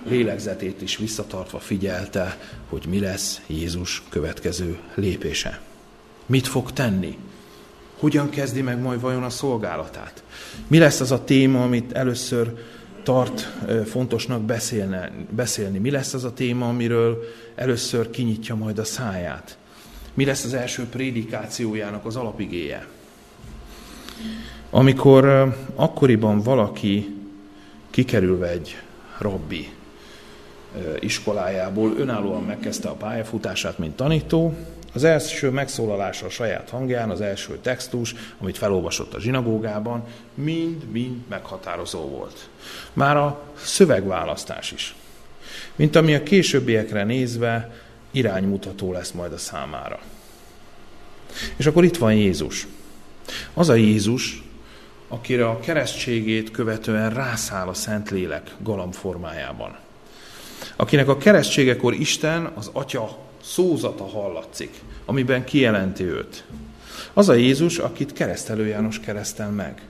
lélegzetét 0.08 0.82
is 0.82 0.96
visszatartva 0.96 1.58
figyelte, 1.58 2.38
hogy 2.68 2.84
mi 2.88 3.00
lesz 3.00 3.40
Jézus 3.46 4.02
következő 4.08 4.78
lépése. 4.94 5.60
Mit 6.26 6.46
fog 6.46 6.72
tenni? 6.72 7.18
Hogyan 8.00 8.30
kezdi 8.30 8.62
meg 8.62 8.80
majd 8.80 9.00
vajon 9.00 9.22
a 9.22 9.30
szolgálatát? 9.30 10.22
Mi 10.66 10.78
lesz 10.78 11.00
az 11.00 11.10
a 11.10 11.24
téma, 11.24 11.62
amit 11.62 11.92
először 11.92 12.52
tart 13.02 13.52
fontosnak 13.86 14.40
beszélne, 14.42 15.10
beszélni? 15.30 15.78
Mi 15.78 15.90
lesz 15.90 16.14
az 16.14 16.24
a 16.24 16.32
téma, 16.32 16.68
amiről 16.68 17.18
először 17.54 18.10
kinyitja 18.10 18.54
majd 18.54 18.78
a 18.78 18.84
száját? 18.84 19.58
Mi 20.14 20.24
lesz 20.24 20.44
az 20.44 20.54
első 20.54 20.86
prédikációjának 20.86 22.04
az 22.04 22.16
alapigéje? 22.16 22.86
Amikor 24.70 25.54
akkoriban 25.74 26.40
valaki 26.40 27.16
kikerülve 27.90 28.48
egy 28.48 28.76
rabbi 29.18 29.72
iskolájából 31.00 31.94
önállóan 31.98 32.42
megkezdte 32.42 32.88
a 32.88 32.94
pályafutását, 32.94 33.78
mint 33.78 33.96
tanító, 33.96 34.54
az 34.92 35.04
első 35.04 35.50
megszólalása 35.50 36.26
a 36.26 36.30
saját 36.30 36.70
hangján, 36.70 37.10
az 37.10 37.20
első 37.20 37.58
textus, 37.58 38.14
amit 38.38 38.58
felolvasott 38.58 39.14
a 39.14 39.20
zsinagógában, 39.20 40.04
mind-mind 40.34 41.18
meghatározó 41.28 42.00
volt. 42.00 42.48
Már 42.92 43.16
a 43.16 43.42
szövegválasztás 43.62 44.72
is. 44.72 44.94
Mint 45.76 45.96
ami 45.96 46.14
a 46.14 46.22
későbbiekre 46.22 47.04
nézve 47.04 47.74
iránymutató 48.10 48.92
lesz 48.92 49.10
majd 49.10 49.32
a 49.32 49.38
számára. 49.38 49.98
És 51.56 51.66
akkor 51.66 51.84
itt 51.84 51.96
van 51.96 52.14
Jézus. 52.14 52.66
Az 53.54 53.68
a 53.68 53.74
Jézus, 53.74 54.42
akire 55.08 55.48
a 55.48 55.60
keresztségét 55.60 56.50
követően 56.50 57.10
rászáll 57.10 57.68
a 57.68 57.74
Szentlélek 57.74 58.54
galambformájában. 58.58 59.76
Akinek 60.76 61.08
a 61.08 61.16
keresztségekor 61.16 61.94
Isten, 61.94 62.52
az 62.54 62.70
Atya 62.72 63.18
szózata 63.42 64.04
hallatszik, 64.04 64.80
amiben 65.04 65.44
kijelenti 65.44 66.04
őt. 66.04 66.44
Az 67.12 67.28
a 67.28 67.34
Jézus, 67.34 67.78
akit 67.78 68.12
keresztelő 68.12 68.66
János 68.66 69.00
keresztel 69.00 69.50
meg. 69.50 69.82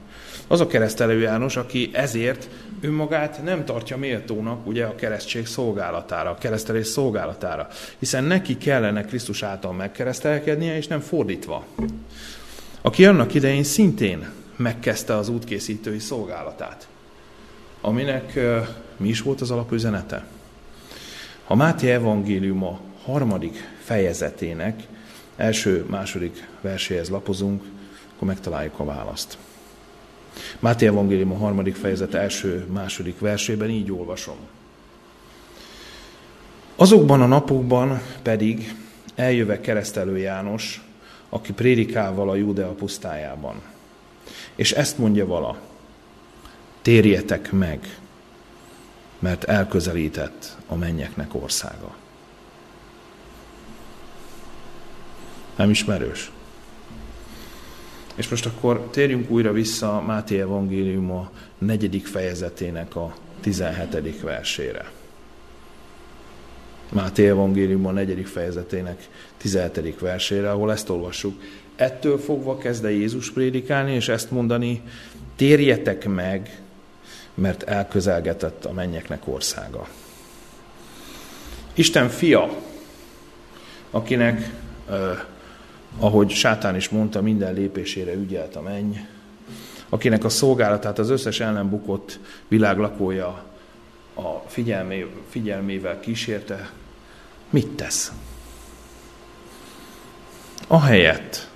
Az 0.47 0.61
a 0.61 0.67
keresztelő 0.67 1.21
János, 1.21 1.57
aki 1.57 1.91
ezért 1.93 2.49
önmagát 2.81 3.43
nem 3.43 3.65
tartja 3.65 3.97
méltónak 3.97 4.67
ugye 4.67 4.85
a 4.85 4.95
keresztség 4.95 5.47
szolgálatára, 5.47 6.31
a 6.31 6.39
keresztelés 6.39 6.87
szolgálatára, 6.87 7.69
hiszen 7.99 8.25
neki 8.25 8.57
kellene 8.57 9.05
Krisztus 9.05 9.43
által 9.43 9.73
megkeresztelkednie, 9.73 10.77
és 10.77 10.87
nem 10.87 11.01
fordítva. 11.01 11.65
Aki 12.81 13.07
annak 13.07 13.35
idején 13.35 13.65
szintén 13.65 14.31
megkezdte 14.57 15.17
az 15.17 15.29
útkészítői 15.29 15.99
szolgálatát, 15.99 16.89
aminek 17.81 18.39
mi 18.97 19.09
is 19.09 19.23
volt 19.23 19.41
az 19.41 19.51
alapüzenete? 19.51 20.25
Ha 21.45 21.55
Máté 21.55 21.91
evangéliuma 21.91 22.81
harmadik 23.05 23.57
fejezetének 23.85 24.83
első-második 25.37 26.49
verséhez 26.61 27.09
lapozunk, 27.09 27.63
akkor 28.15 28.29
megtaláljuk 28.29 28.79
a 28.79 28.85
választ. 28.85 29.39
Máté 30.59 30.87
Evangélium 30.87 31.33
a 31.33 31.37
harmadik 31.37 31.75
fejezet 31.75 32.15
első-második 32.15 33.19
versében 33.19 33.71
így 33.71 33.93
olvasom. 33.93 34.37
Azokban 36.77 37.23
a 37.23 37.27
napokban 37.27 38.01
pedig 38.23 38.75
eljöve 39.15 39.61
keresztelő 39.61 40.19
János, 40.19 40.83
aki 41.29 41.53
prédikál 41.53 42.29
a 42.29 42.35
Júdea 42.35 42.69
pusztájában. 42.69 43.63
És 44.55 44.73
ezt 44.73 44.99
mondja 44.99 45.27
vala, 45.27 45.61
térjetek 46.83 47.53
meg, 47.53 47.99
mert 49.19 49.45
elközelített 49.45 50.57
a 50.67 50.75
mennyeknek 50.75 51.35
országa. 51.35 51.97
Nem 55.61 55.71
ismerős. 55.71 56.31
És 58.15 58.29
most 58.29 58.47
akkor 58.47 58.89
térjünk 58.91 59.31
újra 59.31 59.53
vissza 59.53 60.03
Máté 60.07 60.41
Evangélium 60.41 61.11
a 61.11 61.31
negyedik 61.59 62.07
fejezetének 62.07 62.97
a 62.97 63.15
17. 63.41 64.21
versére. 64.21 64.91
Máté 66.93 67.29
Evangélium 67.29 67.87
a 67.87 67.91
negyedik 67.91 68.27
fejezetének 68.27 69.09
17. 69.37 69.99
versére, 69.99 70.51
ahol 70.51 70.73
ezt 70.73 70.89
olvassuk. 70.89 71.43
Ettől 71.77 72.19
fogva 72.19 72.59
kezd 72.59 72.85
Jézus 72.85 73.31
prédikálni, 73.31 73.93
és 73.93 74.09
ezt 74.09 74.31
mondani, 74.31 74.83
térjetek 75.37 76.09
meg, 76.09 76.61
mert 77.35 77.63
elközelgetett 77.63 78.65
a 78.65 78.73
mennyeknek 78.73 79.23
országa. 79.25 79.89
Isten 81.75 82.09
fia, 82.09 82.59
akinek, 83.91 84.51
ahogy 85.99 86.31
Sátán 86.31 86.77
is 86.77 86.89
mondta, 86.89 87.23
minden 87.23 87.55
lépésére 87.55 88.13
ügyelt 88.13 88.57
a 88.57 88.61
menny, 88.61 88.97
akinek 89.89 90.25
a 90.25 90.29
szolgálatát 90.29 90.99
az 90.99 91.11
összes 91.11 91.41
ellenbukott 91.41 92.19
világ 92.49 92.79
lakója 92.79 93.45
a 94.15 94.43
figyelmé, 94.47 95.07
figyelmével 95.29 96.01
kísérte, 96.01 96.71
mit 97.51 97.69
tesz? 97.69 98.13
Ahelyett, 100.67 101.49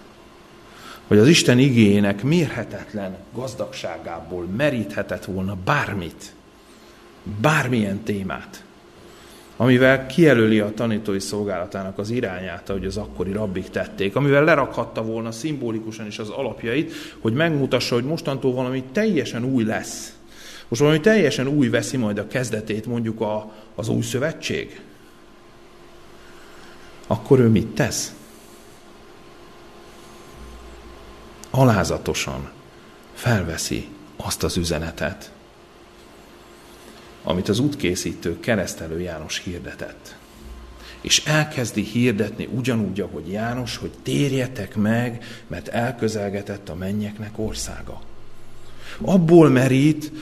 hogy 1.06 1.18
az 1.18 1.28
Isten 1.28 1.58
igényének 1.58 2.22
mérhetetlen 2.22 3.16
gazdagságából 3.32 4.44
meríthetett 4.44 5.24
volna 5.24 5.56
bármit, 5.64 6.32
bármilyen 7.40 8.02
témát, 8.02 8.64
amivel 9.56 10.06
kijelöli 10.06 10.60
a 10.60 10.74
tanítói 10.74 11.20
szolgálatának 11.20 11.98
az 11.98 12.10
irányát, 12.10 12.70
ahogy 12.70 12.86
az 12.86 12.96
akkori 12.96 13.32
rabbik 13.32 13.68
tették, 13.68 14.16
amivel 14.16 14.44
lerakhatta 14.44 15.02
volna 15.02 15.32
szimbolikusan 15.32 16.06
is 16.06 16.18
az 16.18 16.28
alapjait, 16.28 16.92
hogy 17.18 17.32
megmutassa, 17.32 17.94
hogy 17.94 18.04
mostantól 18.04 18.52
valami 18.52 18.82
teljesen 18.92 19.44
új 19.44 19.64
lesz. 19.64 20.16
Most 20.68 20.80
valami 20.80 21.00
teljesen 21.00 21.46
új 21.46 21.68
veszi 21.68 21.96
majd 21.96 22.18
a 22.18 22.26
kezdetét 22.26 22.86
mondjuk 22.86 23.20
a, 23.20 23.52
az 23.74 23.88
új 23.88 24.02
szövetség. 24.02 24.80
Akkor 27.06 27.38
ő 27.38 27.48
mit 27.48 27.66
tesz? 27.66 28.14
Alázatosan 31.50 32.50
felveszi 33.14 33.88
azt 34.16 34.42
az 34.42 34.56
üzenetet, 34.56 35.33
amit 37.24 37.48
az 37.48 37.58
útkészítő 37.58 38.40
keresztelő 38.40 39.00
János 39.00 39.42
hirdetett. 39.44 40.16
És 41.00 41.24
elkezdi 41.24 41.82
hirdetni 41.82 42.48
ugyanúgy, 42.54 43.00
ahogy 43.00 43.30
János, 43.30 43.76
hogy 43.76 43.90
térjetek 44.02 44.76
meg, 44.76 45.24
mert 45.46 45.68
elközelgetett 45.68 46.68
a 46.68 46.74
mennyeknek 46.74 47.38
országa. 47.38 48.00
Abból 49.00 49.48
merít, 49.48 50.12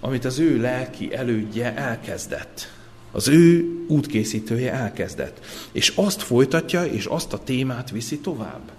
amit 0.00 0.24
az 0.24 0.38
ő 0.38 0.60
lelki 0.60 1.14
elődje 1.14 1.74
elkezdett. 1.74 2.72
Az 3.12 3.28
ő 3.28 3.64
útkészítője 3.88 4.72
elkezdett. 4.72 5.44
És 5.72 5.92
azt 5.94 6.22
folytatja, 6.22 6.84
és 6.84 7.04
azt 7.04 7.32
a 7.32 7.38
témát 7.44 7.90
viszi 7.90 8.18
tovább. 8.18 8.70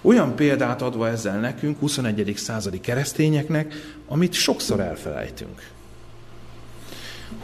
Olyan 0.00 0.36
példát 0.36 0.82
adva 0.82 1.08
ezzel 1.08 1.40
nekünk, 1.40 1.78
21. 1.78 2.32
századi 2.36 2.80
keresztényeknek, 2.80 3.74
amit 4.08 4.32
sokszor 4.32 4.80
elfelejtünk 4.80 5.74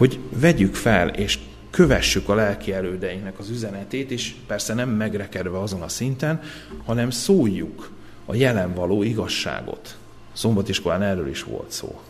hogy 0.03 0.19
vegyük 0.29 0.75
fel 0.75 1.09
és 1.09 1.39
kövessük 1.71 2.29
a 2.29 2.35
lelki 2.35 2.73
elődeinknek 2.73 3.39
az 3.39 3.51
üzenetét, 3.51 4.11
és 4.11 4.35
persze 4.47 4.75
nem 4.75 4.89
megrekedve 4.89 5.61
azon 5.61 5.83
a 5.83 5.89
szinten, 5.89 6.41
hanem 6.85 7.11
szóljuk 7.11 7.91
a 8.25 8.35
jelen 8.35 8.75
való 8.75 9.03
igazságot. 9.03 9.97
Szombatiskolán 10.33 11.03
erről 11.03 11.29
is 11.29 11.43
volt 11.43 11.71
szó. 11.71 12.01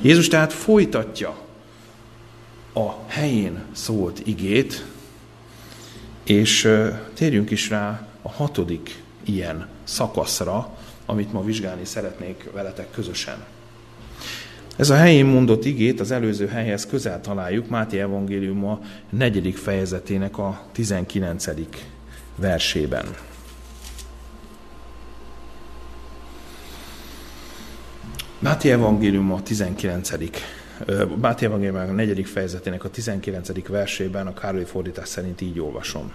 Jézus 0.00 0.28
tehát 0.28 0.52
folytatja 0.52 1.36
a 2.74 2.90
helyén 3.06 3.64
szólt 3.72 4.26
igét, 4.26 4.84
és 6.24 6.68
térjünk 7.14 7.50
is 7.50 7.68
rá 7.68 8.08
a 8.22 8.30
hatodik 8.30 9.02
ilyen 9.24 9.68
szakaszra, 9.84 10.78
amit 11.06 11.32
ma 11.32 11.44
vizsgálni 11.44 11.84
szeretnék 11.84 12.48
veletek 12.52 12.90
közösen. 12.90 13.44
Ez 14.80 14.90
a 14.90 14.96
helyén 14.96 15.26
mondott 15.26 15.64
igét 15.64 16.00
az 16.00 16.10
előző 16.10 16.46
helyhez 16.46 16.86
közel 16.86 17.20
találjuk 17.20 17.68
Máté 17.68 18.00
Evangélium 18.00 18.64
a 18.64 18.80
negyedik 19.10 19.56
fejezetének 19.56 20.38
a 20.38 20.62
19. 20.72 21.48
versében. 22.36 23.04
Máté 28.38 28.70
Evangélium 28.70 29.32
a 29.32 29.42
19. 29.42 30.12
Máté 31.20 31.44
Evangélium 31.44 31.76
a 31.76 31.84
negyedik 31.84 32.26
fejezetének 32.26 32.84
a 32.84 32.90
19. 32.90 33.68
versében 33.68 34.26
a 34.26 34.34
Károly 34.34 34.64
fordítás 34.64 35.08
szerint 35.08 35.40
így 35.40 35.60
olvasom. 35.60 36.12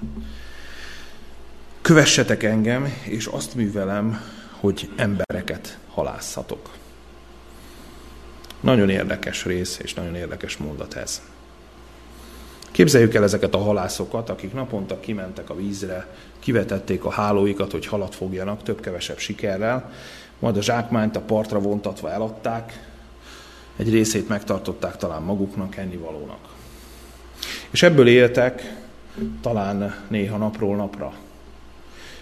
Kövessetek 1.82 2.44
engem, 2.44 2.94
és 3.04 3.26
azt 3.26 3.56
művelem, 3.56 4.22
hogy 4.60 4.90
embereket 4.96 5.78
halászatok. 5.88 6.84
Nagyon 8.60 8.90
érdekes 8.90 9.46
rész, 9.46 9.80
és 9.84 9.94
nagyon 9.94 10.16
érdekes 10.16 10.58
mondat 10.58 10.94
ez. 10.94 11.22
Képzeljük 12.72 13.14
el 13.14 13.24
ezeket 13.24 13.54
a 13.54 13.58
halászokat, 13.58 14.30
akik 14.30 14.54
naponta 14.54 15.00
kimentek 15.00 15.50
a 15.50 15.56
vízre, 15.56 16.08
kivetették 16.40 17.06
a 17.06 17.12
hálóikat, 17.12 17.72
hogy 17.72 17.86
halat 17.86 18.16
fogjanak, 18.16 18.64
több-kevesebb 18.64 19.18
sikerrel, 19.18 19.92
majd 20.40 20.58
a 20.58 20.62
zsákmányt 20.62 21.16
a 21.16 21.22
partra 21.22 21.60
vontatva 21.60 22.12
eladták, 22.12 22.90
egy 23.76 23.92
részét 23.92 24.28
megtartották 24.28 24.98
talán 24.98 25.22
maguknak, 25.22 25.76
ennivalónak. 25.76 26.48
És 27.70 27.84
ebből 27.84 28.08
éltek 28.08 28.76
talán 29.42 29.96
néha 30.08 30.38
napról 30.38 30.76
napra. 30.76 31.14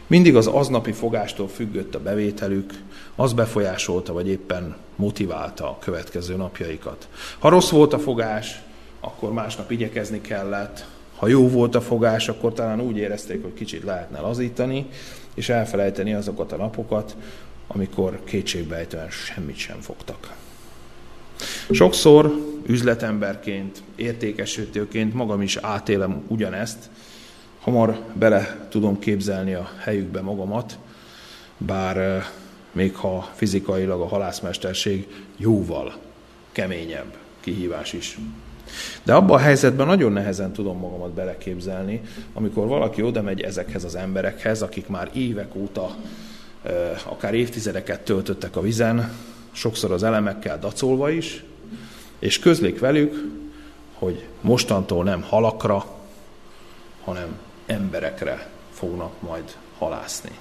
Mindig 0.08 0.36
az 0.36 0.48
aznapi 0.48 0.92
fogástól 0.92 1.48
függött 1.48 1.96
a 1.96 2.00
bevételük, 2.00 2.74
az 3.16 3.34
befolyásolta, 3.34 4.14
vagy 4.14 4.28
éppen 4.28 4.76
motiválta 4.96 5.70
a 5.70 5.78
következő 5.80 6.36
napjaikat. 6.36 7.08
Ha 7.40 7.50
rossz 7.50 7.70
volt 7.70 7.94
a 7.94 8.00
fogás, 8.00 8.62
akkor 9.00 9.34
másnap 9.34 9.72
igyekezni 9.72 10.22
kellett. 10.22 10.86
Ha 11.16 11.28
jó 11.28 11.50
volt 11.50 11.76
a 11.76 11.82
fogás, 11.82 12.30
akkor 12.30 12.54
talán 12.54 12.82
úgy 12.82 12.98
érezték, 12.98 13.42
hogy 13.42 13.54
kicsit 13.54 13.84
lehetne 13.84 14.20
lazítani, 14.20 14.86
és 15.34 15.50
elfelejteni 15.50 16.14
azokat 16.14 16.52
a 16.52 16.58
napokat, 16.58 17.16
amikor 17.68 18.20
kétségbejtően 18.24 19.10
semmit 19.10 19.58
sem 19.58 19.80
fogtak. 19.80 20.34
Sokszor 21.72 22.34
üzletemberként, 22.66 23.82
értékesítőként 23.96 25.14
magam 25.14 25.42
is 25.42 25.58
átélem 25.58 26.24
ugyanezt, 26.28 26.90
hamar 27.62 28.00
bele 28.14 28.68
tudom 28.70 29.00
képzelni 29.00 29.54
a 29.54 29.70
helyükbe 29.80 30.22
magamat, 30.22 30.78
bár 31.58 32.26
még 32.74 32.96
ha 32.96 33.30
fizikailag 33.34 34.02
a 34.02 34.08
halászmesterség 34.08 35.08
jóval 35.38 35.94
keményebb 36.52 37.18
kihívás 37.40 37.94
is. 37.94 38.18
De 39.04 39.14
abban 39.14 39.38
a 39.38 39.42
helyzetben 39.42 39.88
nagyon 39.88 40.12
nehezen 40.12 40.54
tudom 40.54 40.78
magamat 40.78 41.12
beleképzelni, 41.12 42.02
amikor 42.34 42.68
valaki 42.68 43.02
oda 43.02 43.22
megy 43.22 43.42
ezekhez 43.42 43.84
az 43.84 43.96
emberekhez, 43.96 44.62
akik 44.62 44.88
már 44.88 45.10
évek 45.14 45.56
óta, 45.56 45.96
akár 47.06 47.34
évtizedeket 47.34 48.02
töltöttek 48.02 48.56
a 48.56 48.62
vizen, 48.62 49.12
sokszor 49.52 49.92
az 49.92 50.04
elemekkel 50.04 50.60
dacolva 50.60 51.10
is, 51.10 51.44
és 52.20 52.40
közlik 52.40 52.80
velük, 52.80 53.42
hogy 53.94 54.26
mostantól 54.42 55.04
nem 55.04 55.22
halakra, 55.22 55.86
hanem 57.04 57.40
emberekre 57.66 58.50
fognak 58.72 59.22
majd 59.22 59.56
halászni. 59.78 60.32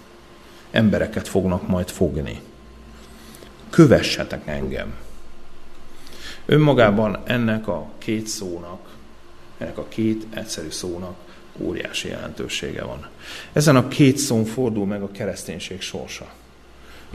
Embereket 0.73 1.29
fognak 1.29 1.69
majd 1.69 1.89
fogni. 1.89 2.41
Kövessetek 3.71 4.47
engem. 4.47 4.95
Önmagában 6.47 7.19
ennek 7.25 7.69
a 7.69 7.91
két 7.99 8.27
szónak, 8.27 8.89
ennek 9.59 9.79
a 9.79 9.87
két 9.89 10.27
egyszerű 10.31 10.71
szónak 10.71 11.17
óriási 11.59 12.09
jelentősége 12.09 12.85
van. 12.85 13.09
Ezen 13.53 13.77
a 13.77 13.89
két 13.89 14.17
szón 14.17 14.45
fordul 14.45 14.87
meg 14.87 15.03
a 15.03 15.11
kereszténység 15.11 15.81
sorsa. 15.81 16.33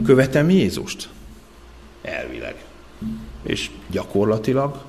Követem 0.04 0.50
Jézust? 0.50 1.08
Elvileg. 2.02 2.64
És 3.42 3.70
gyakorlatilag? 3.90 4.84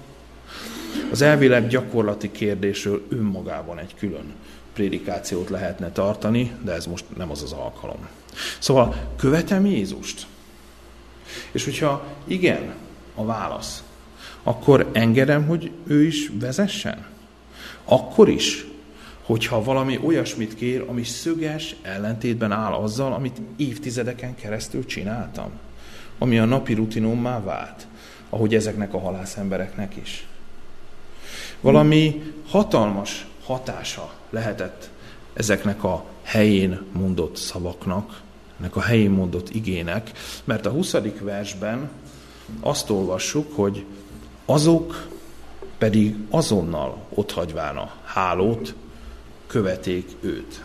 Az 1.12 1.22
elvileg 1.22 1.68
gyakorlati 1.68 2.32
kérdésről 2.32 3.06
önmagában 3.10 3.80
egy 3.80 3.96
külön 3.96 4.34
prédikációt 4.80 5.50
lehetne 5.50 5.92
tartani, 5.92 6.52
de 6.64 6.72
ez 6.72 6.86
most 6.86 7.06
nem 7.18 7.32
az 7.32 7.44
az 7.44 7.52
alkalom. 7.52 8.08
Szóval 8.60 8.96
követem 9.16 9.66
Jézust. 9.66 10.26
És 11.52 11.64
hogyha 11.64 12.04
igen 12.28 12.74
a 13.16 13.26
válasz, 13.26 13.84
akkor 14.44 14.90
engedem, 14.92 15.46
hogy 15.48 15.72
ő 15.88 16.04
is 16.04 16.32
vezessen? 16.40 17.06
Akkor 17.86 18.30
is, 18.30 18.66
hogyha 19.24 19.64
valami 19.64 20.00
olyasmit 20.04 20.56
kér, 20.56 20.84
ami 20.88 21.04
szöges 21.04 21.76
ellentétben 21.82 22.52
áll 22.52 22.74
azzal, 22.74 23.14
amit 23.14 23.42
évtizedeken 23.58 24.36
keresztül 24.36 24.86
csináltam, 24.86 25.50
ami 26.18 26.40
a 26.40 26.46
napi 26.46 26.74
rutinommá 26.74 27.44
vált, 27.44 27.88
ahogy 28.30 28.56
ezeknek 28.56 28.94
a 28.94 29.00
halász 29.00 29.38
embereknek 29.38 29.96
is. 29.96 30.28
Valami 31.62 32.34
hatalmas 32.48 33.28
hatása 33.50 34.14
lehetett 34.30 34.90
ezeknek 35.34 35.84
a 35.84 36.06
helyén 36.22 36.82
mondott 36.92 37.36
szavaknak, 37.36 38.22
ennek 38.60 38.76
a 38.76 38.82
helyén 38.82 39.12
mondott 39.12 39.50
igének, 39.50 40.12
mert 40.44 40.66
a 40.66 40.70
20. 40.70 40.96
versben 41.22 41.90
azt 42.60 42.90
olvassuk, 42.90 43.56
hogy 43.56 43.86
azok 44.46 45.08
pedig 45.78 46.16
azonnal 46.30 47.06
otthagyván 47.10 47.78
a 47.78 47.92
hálót, 48.04 48.74
követék 49.48 50.16
őt. 50.20 50.64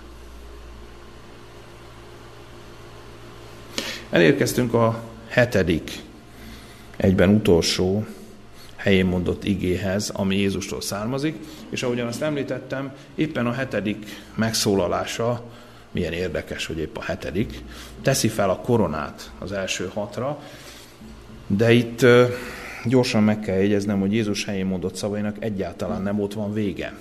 Elérkeztünk 4.11 4.75
a 4.75 5.03
hetedik, 5.29 6.03
egyben 6.97 7.29
utolsó 7.29 8.07
helyén 8.77 9.07
mondott 9.07 9.45
igéhez, 9.45 10.11
ami 10.11 10.37
Jézustól 10.37 10.81
származik, 10.81 11.37
és 11.75 11.83
ahogyan 11.83 12.07
azt 12.07 12.23
említettem, 12.23 12.93
éppen 13.15 13.47
a 13.47 13.53
hetedik 13.53 14.07
megszólalása, 14.35 15.43
milyen 15.91 16.13
érdekes, 16.13 16.67
hogy 16.67 16.79
épp 16.79 16.97
a 16.97 17.03
hetedik, 17.03 17.63
teszi 18.03 18.29
fel 18.29 18.51
a 18.51 18.57
koronát 18.57 19.31
az 19.39 19.53
első 19.53 19.91
hatra, 19.95 20.43
de 21.47 21.73
itt 21.73 22.07
gyorsan 22.85 23.23
meg 23.23 23.41
kell 23.41 23.57
jegyeznem, 23.57 24.01
hogy 24.01 24.13
Jézus 24.13 24.45
helyén 24.45 24.67
mondott 24.67 24.95
szavainak 24.95 25.37
egyáltalán 25.39 26.03
nem 26.03 26.21
ott 26.21 26.33
van 26.33 26.53
vége. 26.53 26.95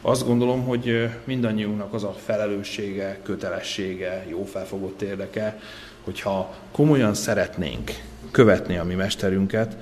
Azt 0.00 0.26
gondolom, 0.26 0.64
hogy 0.64 1.08
mindannyiunknak 1.24 1.94
az 1.94 2.04
a 2.04 2.16
felelőssége, 2.24 3.18
kötelessége, 3.22 4.26
jó 4.28 4.44
felfogott 4.44 5.02
érdeke, 5.02 5.60
hogyha 6.02 6.54
komolyan 6.72 7.14
szeretnénk 7.14 7.90
követni 8.30 8.76
a 8.76 8.84
mi 8.84 8.94
mesterünket, 8.94 9.76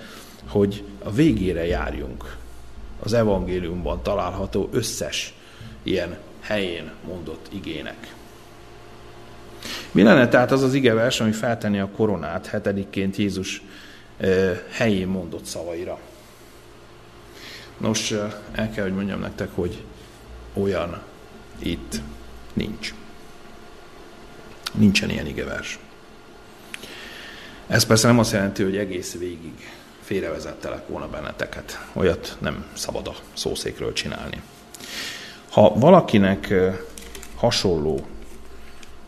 hogy 0.46 0.84
a 1.02 1.10
végére 1.10 1.66
járjunk 1.66 2.40
az 3.04 3.12
evangéliumban 3.12 4.02
található 4.02 4.68
összes 4.72 5.34
ilyen 5.82 6.18
helyén 6.40 6.92
mondott 7.06 7.46
igének. 7.52 8.14
Mi 9.92 10.02
lenne 10.02 10.28
tehát 10.28 10.52
az 10.52 10.62
az 10.62 10.74
igevers, 10.74 11.20
ami 11.20 11.32
feltenni 11.32 11.78
a 11.78 11.88
koronát 11.88 12.46
hetedikként 12.46 13.16
Jézus 13.16 13.62
helyén 14.70 15.08
mondott 15.08 15.44
szavaira? 15.44 15.98
Nos, 17.76 18.10
el 18.52 18.70
kell, 18.74 18.84
hogy 18.84 18.94
mondjam 18.94 19.20
nektek, 19.20 19.48
hogy 19.54 19.82
olyan 20.52 21.02
itt 21.58 22.00
nincs. 22.52 22.94
Nincsen 24.72 25.10
ilyen 25.10 25.26
igevers. 25.26 25.78
Ez 27.66 27.84
persze 27.84 28.06
nem 28.06 28.18
azt 28.18 28.32
jelenti, 28.32 28.62
hogy 28.62 28.76
egész 28.76 29.18
végig 29.18 29.70
félrevezettelek 30.12 30.88
volna 30.88 31.08
benneteket. 31.08 31.86
Olyat 31.92 32.36
nem 32.40 32.64
szabad 32.72 33.06
a 33.06 33.14
szószékről 33.32 33.92
csinálni. 33.92 34.42
Ha 35.50 35.72
valakinek 35.74 36.54
hasonló 37.36 38.06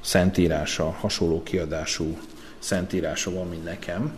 szentírása, 0.01 0.91
hasonló 0.91 1.43
kiadású 1.43 2.19
szentírása 2.59 3.31
van, 3.31 3.49
mint 3.49 3.65
nekem, 3.65 4.17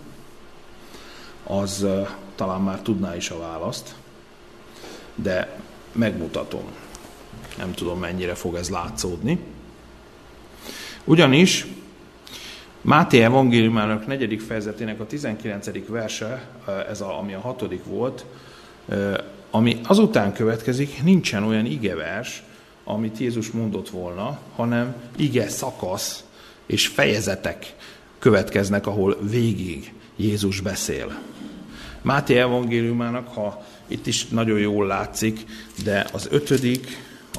az 1.45 1.87
talán 2.34 2.61
már 2.61 2.80
tudná 2.80 3.16
is 3.16 3.30
a 3.30 3.39
választ, 3.39 3.95
de 5.14 5.59
megmutatom. 5.93 6.64
Nem 7.57 7.72
tudom, 7.72 7.99
mennyire 7.99 8.34
fog 8.34 8.55
ez 8.55 8.70
látszódni. 8.70 9.39
Ugyanis 11.05 11.66
Máté 12.87 13.22
evangéliumának 13.22 14.07
negyedik 14.07 14.41
fejezetének 14.41 15.01
a 15.01 15.07
19. 15.07 15.70
verse, 15.89 16.49
ez 16.89 17.01
a, 17.01 17.18
ami 17.18 17.34
a 17.34 17.41
hatodik 17.41 17.84
volt, 17.84 18.24
ami 19.51 19.80
azután 19.84 20.32
következik, 20.32 21.03
nincsen 21.03 21.43
olyan 21.43 21.66
igevers, 21.66 22.43
amit 22.84 23.18
Jézus 23.18 23.51
mondott 23.51 23.89
volna, 23.89 24.39
hanem 24.55 24.95
ige 25.16 25.49
szakasz 25.49 26.24
és 26.66 26.87
fejezetek 26.87 27.74
következnek, 28.18 28.87
ahol 28.87 29.16
végig 29.30 29.93
Jézus 30.16 30.61
beszél. 30.61 31.18
Máté 32.03 32.39
evangéliumának, 32.39 33.28
ha 33.28 33.66
itt 33.87 34.07
is 34.07 34.26
nagyon 34.26 34.59
jól 34.59 34.87
látszik, 34.87 35.41
de 35.84 36.07
az 36.12 36.28
ötödik, 36.30 36.87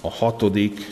a 0.01 0.09
hatodik 0.09 0.87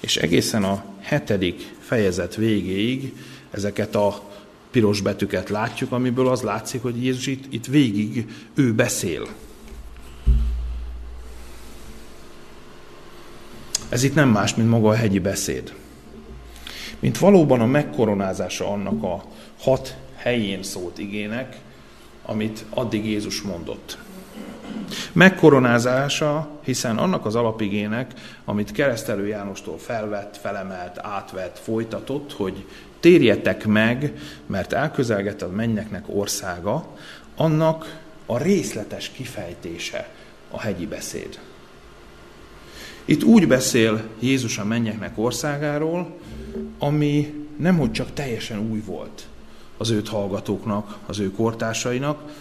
és 0.00 0.16
egészen 0.16 0.64
a 0.64 0.84
hetedik 1.00 1.74
fejezet 1.80 2.34
végéig 2.34 3.12
ezeket 3.56 3.94
a 3.94 4.22
piros 4.70 5.00
betűket 5.00 5.48
látjuk, 5.48 5.92
amiből 5.92 6.28
az 6.28 6.42
látszik, 6.42 6.82
hogy 6.82 7.02
Jézus 7.02 7.26
itt, 7.26 7.52
itt 7.52 7.66
végig 7.66 8.28
ő 8.54 8.74
beszél. 8.74 9.26
Ez 13.88 14.02
itt 14.02 14.14
nem 14.14 14.28
más, 14.28 14.54
mint 14.54 14.68
maga 14.68 14.88
a 14.88 14.94
hegyi 14.94 15.18
beszéd. 15.18 15.74
Mint 16.98 17.18
valóban 17.18 17.60
a 17.60 17.66
megkoronázása 17.66 18.68
annak 18.68 19.02
a 19.02 19.24
hat 19.58 19.96
helyén 20.16 20.62
szólt 20.62 20.98
igének, 20.98 21.60
amit 22.22 22.64
addig 22.70 23.06
Jézus 23.06 23.42
mondott. 23.42 23.98
Megkoronázása, 25.12 26.48
hiszen 26.64 26.98
annak 26.98 27.26
az 27.26 27.34
alapigének, 27.34 28.12
amit 28.44 28.72
keresztelő 28.72 29.26
Jánostól 29.26 29.78
felvett, 29.78 30.36
felemelt, 30.36 30.98
átvett, 30.98 31.58
folytatott, 31.58 32.32
hogy 32.32 32.64
térjetek 33.06 33.66
meg, 33.66 34.12
mert 34.46 34.72
elközelget 34.72 35.42
a 35.42 35.48
mennyeknek 35.48 36.04
országa, 36.06 36.96
annak 37.36 38.00
a 38.26 38.38
részletes 38.38 39.10
kifejtése 39.10 40.08
a 40.50 40.60
hegyi 40.60 40.86
beszéd. 40.86 41.38
Itt 43.04 43.24
úgy 43.24 43.46
beszél 43.46 44.02
Jézus 44.18 44.58
a 44.58 44.64
mennyeknek 44.64 45.18
országáról, 45.18 46.16
ami 46.78 47.34
nemhogy 47.56 47.92
csak 47.92 48.12
teljesen 48.12 48.70
új 48.70 48.82
volt 48.86 49.26
az 49.76 49.90
őt 49.90 50.08
hallgatóknak, 50.08 50.98
az 51.06 51.18
ő 51.18 51.30
kortársainak, 51.30 52.32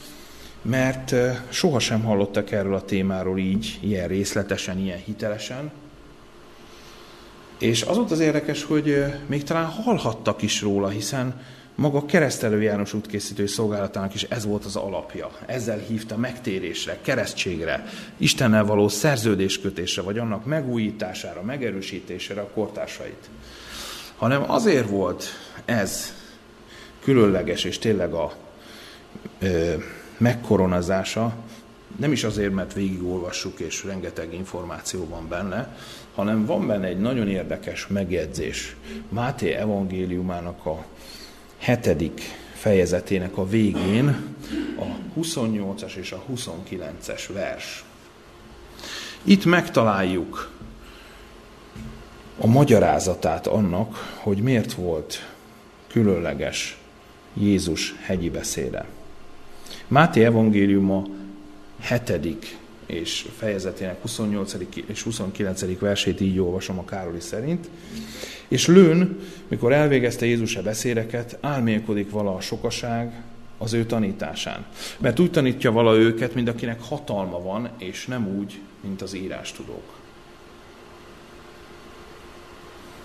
mert 0.61 1.11
eh, 1.11 1.37
sohasem 1.49 2.03
hallottak 2.03 2.51
erről 2.51 2.75
a 2.75 2.85
témáról 2.85 3.37
így, 3.37 3.79
ilyen 3.81 4.07
részletesen, 4.07 4.79
ilyen 4.79 4.99
hitelesen, 5.05 5.71
és 7.59 7.81
az 7.81 7.95
volt 7.95 8.11
az 8.11 8.19
érdekes, 8.19 8.63
hogy 8.63 9.05
még 9.27 9.43
talán 9.43 9.65
hallhattak 9.65 10.41
is 10.41 10.61
róla, 10.61 10.87
hiszen 10.87 11.41
maga 11.75 12.05
keresztelő 12.05 12.61
János 12.61 12.93
útkészítő 12.93 13.45
szolgálatának 13.45 14.13
is 14.13 14.23
ez 14.23 14.45
volt 14.45 14.65
az 14.65 14.75
alapja. 14.75 15.29
Ezzel 15.45 15.77
hívta 15.77 16.17
megtérésre, 16.17 16.97
keresztségre, 17.01 17.85
Istennel 18.17 18.65
való 18.65 18.87
szerződéskötésre, 18.87 20.01
vagy 20.01 20.17
annak 20.17 20.45
megújítására, 20.45 21.41
megerősítésére 21.41 22.41
a 22.41 22.49
kortársait. 22.53 23.29
Hanem 24.15 24.51
azért 24.51 24.89
volt 24.89 25.25
ez 25.65 26.13
különleges, 27.03 27.63
és 27.63 27.79
tényleg 27.79 28.13
a 28.13 28.33
ö, 29.39 29.73
megkoronazása, 30.17 31.35
nem 31.95 32.11
is 32.11 32.23
azért, 32.23 32.53
mert 32.53 32.73
végigolvassuk, 32.73 33.59
és 33.59 33.83
rengeteg 33.83 34.33
információ 34.33 35.07
van 35.07 35.27
benne, 35.27 35.77
hanem 36.15 36.45
van 36.45 36.67
benne 36.67 36.87
egy 36.87 36.99
nagyon 36.99 37.27
érdekes 37.27 37.87
megjegyzés. 37.87 38.75
Máté 39.09 39.51
evangéliumának 39.51 40.65
a 40.65 40.85
hetedik 41.57 42.21
fejezetének 42.53 43.37
a 43.37 43.47
végén 43.47 44.07
a 44.79 45.19
28-as 45.19 45.95
és 45.95 46.11
a 46.11 46.23
29-es 46.35 47.29
vers. 47.33 47.83
Itt 49.23 49.45
megtaláljuk 49.45 50.51
a 52.37 52.47
magyarázatát 52.47 53.47
annak, 53.47 54.17
hogy 54.17 54.37
miért 54.37 54.73
volt 54.73 55.29
különleges 55.87 56.77
Jézus 57.33 57.95
hegyi 58.01 58.29
beszéde. 58.29 58.85
Máté 59.87 60.23
evangéliuma 60.23 61.03
hetedik 61.85 62.57
és 62.85 63.25
fejezetének 63.37 64.01
28. 64.01 64.55
és 64.87 65.01
29. 65.01 65.79
versét 65.79 66.21
így 66.21 66.39
olvasom 66.39 66.79
a 66.79 66.85
Károli 66.85 67.19
szerint. 67.19 67.69
És 68.47 68.67
lőn, 68.67 69.19
mikor 69.47 69.73
elvégezte 69.73 70.25
Jézus 70.25 70.55
a 70.55 70.61
beszédeket, 70.61 71.37
álmélkodik 71.41 72.11
vala 72.11 72.35
a 72.35 72.41
sokaság 72.41 73.23
az 73.57 73.73
ő 73.73 73.85
tanításán. 73.85 74.65
Mert 74.97 75.19
úgy 75.19 75.31
tanítja 75.31 75.71
vala 75.71 75.95
őket, 75.95 76.33
mint 76.35 76.49
akinek 76.49 76.81
hatalma 76.81 77.41
van, 77.41 77.69
és 77.77 78.05
nem 78.05 78.27
úgy, 78.37 78.59
mint 78.81 79.01
az 79.01 79.15
írástudók. 79.15 79.99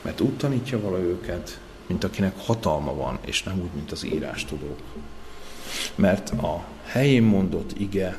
Mert 0.02 0.20
úgy 0.20 0.36
tanítja 0.36 0.80
vala 0.80 0.98
őket, 0.98 1.60
mint 1.86 2.04
akinek 2.04 2.38
hatalma 2.38 2.94
van, 2.94 3.18
és 3.24 3.42
nem 3.42 3.60
úgy, 3.60 3.70
mint 3.74 3.92
az 3.92 4.04
írástudók. 4.04 4.80
Mert 5.94 6.30
a 6.30 6.64
helyén 6.84 7.22
mondott 7.22 7.78
ige 7.78 8.18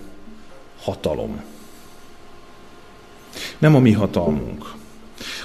hatalom. 0.81 1.43
Nem 3.57 3.75
a 3.75 3.79
mi 3.79 3.91
hatalmunk, 3.91 4.73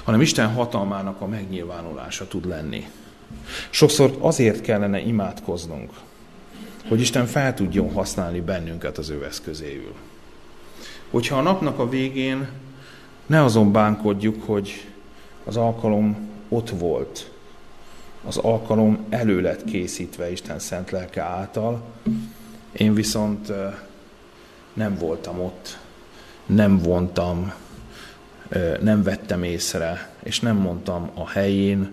hanem 0.03 0.21
Isten 0.21 0.53
hatalmának 0.53 1.21
a 1.21 1.27
megnyilvánulása 1.27 2.27
tud 2.27 2.45
lenni. 2.45 2.87
Sokszor 3.69 4.17
azért 4.19 4.61
kellene 4.61 4.99
imádkoznunk, 4.99 5.91
hogy 6.87 6.99
Isten 6.99 7.25
fel 7.25 7.53
tudjon 7.53 7.93
használni 7.93 8.41
bennünket 8.41 8.97
az 8.97 9.09
ő 9.09 9.25
eszközéül. 9.25 9.93
Hogyha 11.09 11.37
a 11.37 11.41
napnak 11.41 11.79
a 11.79 11.89
végén 11.89 12.47
Ne 13.27 13.43
azon 13.43 13.71
bánkodjuk, 13.71 14.43
hogy 14.45 14.87
az 15.43 15.57
alkalom 15.57 16.29
ott 16.49 16.69
volt, 16.69 17.31
az 18.25 18.37
alkalom 18.37 19.05
elő 19.09 19.41
lett 19.41 19.63
készítve 19.63 20.31
Isten 20.31 20.59
szent 20.59 20.91
lelke 20.91 21.21
által, 21.21 21.83
én 22.71 22.93
viszont 22.93 23.51
nem 24.77 24.97
voltam 24.97 25.39
ott, 25.39 25.77
nem 26.45 26.77
vontam, 26.77 27.53
nem 28.81 29.03
vettem 29.03 29.43
észre, 29.43 30.09
és 30.23 30.39
nem 30.39 30.55
mondtam 30.55 31.11
a 31.13 31.27
helyén 31.27 31.91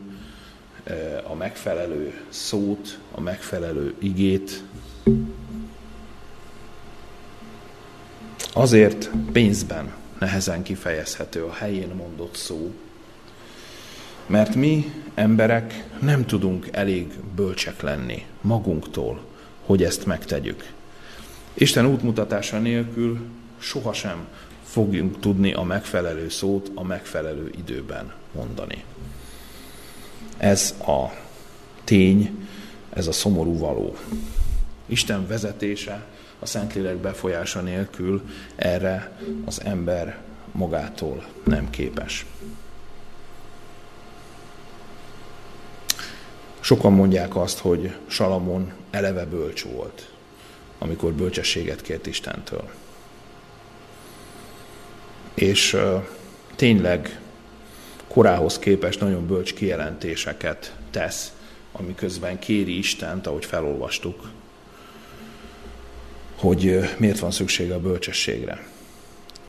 a 1.28 1.34
megfelelő 1.34 2.14
szót, 2.28 2.98
a 3.14 3.20
megfelelő 3.20 3.94
igét. 3.98 4.62
Azért 8.52 9.10
pénzben 9.32 9.92
nehezen 10.18 10.62
kifejezhető 10.62 11.44
a 11.44 11.52
helyén 11.52 11.88
mondott 11.88 12.36
szó, 12.36 12.74
mert 14.26 14.54
mi 14.54 14.92
emberek 15.14 15.84
nem 16.00 16.26
tudunk 16.26 16.68
elég 16.72 17.12
bölcsek 17.34 17.80
lenni 17.80 18.26
magunktól, 18.40 19.20
hogy 19.64 19.82
ezt 19.82 20.06
megtegyük. 20.06 20.72
Isten 21.54 21.86
útmutatása 21.86 22.58
nélkül 22.58 23.20
sohasem 23.58 24.26
fogjunk 24.64 25.20
tudni 25.20 25.52
a 25.52 25.62
megfelelő 25.62 26.28
szót 26.28 26.70
a 26.74 26.82
megfelelő 26.82 27.50
időben 27.58 28.12
mondani. 28.32 28.84
Ez 30.36 30.74
a 30.86 31.04
tény, 31.84 32.48
ez 32.90 33.06
a 33.06 33.12
szomorú 33.12 33.58
való. 33.58 33.96
Isten 34.86 35.26
vezetése, 35.26 36.04
a 36.38 36.46
Szentlélek 36.46 36.96
befolyása 36.96 37.60
nélkül 37.60 38.22
erre 38.56 39.18
az 39.44 39.60
ember 39.64 40.18
magától 40.52 41.24
nem 41.44 41.70
képes. 41.70 42.26
Sokan 46.60 46.92
mondják 46.92 47.36
azt, 47.36 47.58
hogy 47.58 47.94
Salamon 48.06 48.72
eleve 48.90 49.24
bölcs 49.24 49.62
volt, 49.62 50.13
amikor 50.84 51.12
bölcsességet 51.12 51.82
kért 51.82 52.06
Istentől. 52.06 52.70
És 55.34 55.76
tényleg 56.54 57.20
korához 58.08 58.58
képest 58.58 59.00
nagyon 59.00 59.26
bölcs 59.26 59.54
kijelentéseket 59.54 60.76
tesz, 60.90 61.32
amiközben 61.72 62.38
kéri 62.38 62.78
Istent, 62.78 63.26
ahogy 63.26 63.44
felolvastuk, 63.44 64.30
hogy 66.36 66.90
miért 66.96 67.18
van 67.18 67.30
szüksége 67.30 67.74
a 67.74 67.80
bölcsességre. 67.80 68.66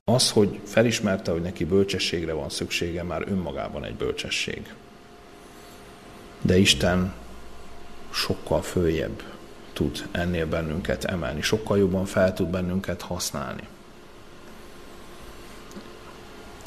Az, 0.03 0.31
hogy 0.31 0.59
felismerte, 0.63 1.31
hogy 1.31 1.41
neki 1.41 1.65
bölcsességre 1.65 2.33
van 2.33 2.49
szüksége, 2.49 3.03
már 3.03 3.23
önmagában 3.27 3.83
egy 3.83 3.95
bölcsesség. 3.95 4.73
De 6.41 6.57
Isten 6.57 7.13
sokkal 8.11 8.61
följebb 8.61 9.34
tud 9.75 10.07
ennél 10.11 10.45
bennünket 10.45 11.03
emelni, 11.03 11.41
sokkal 11.41 11.77
jobban 11.77 12.05
fel 12.05 12.33
tud 12.33 12.47
bennünket 12.47 13.01
használni. 13.01 13.67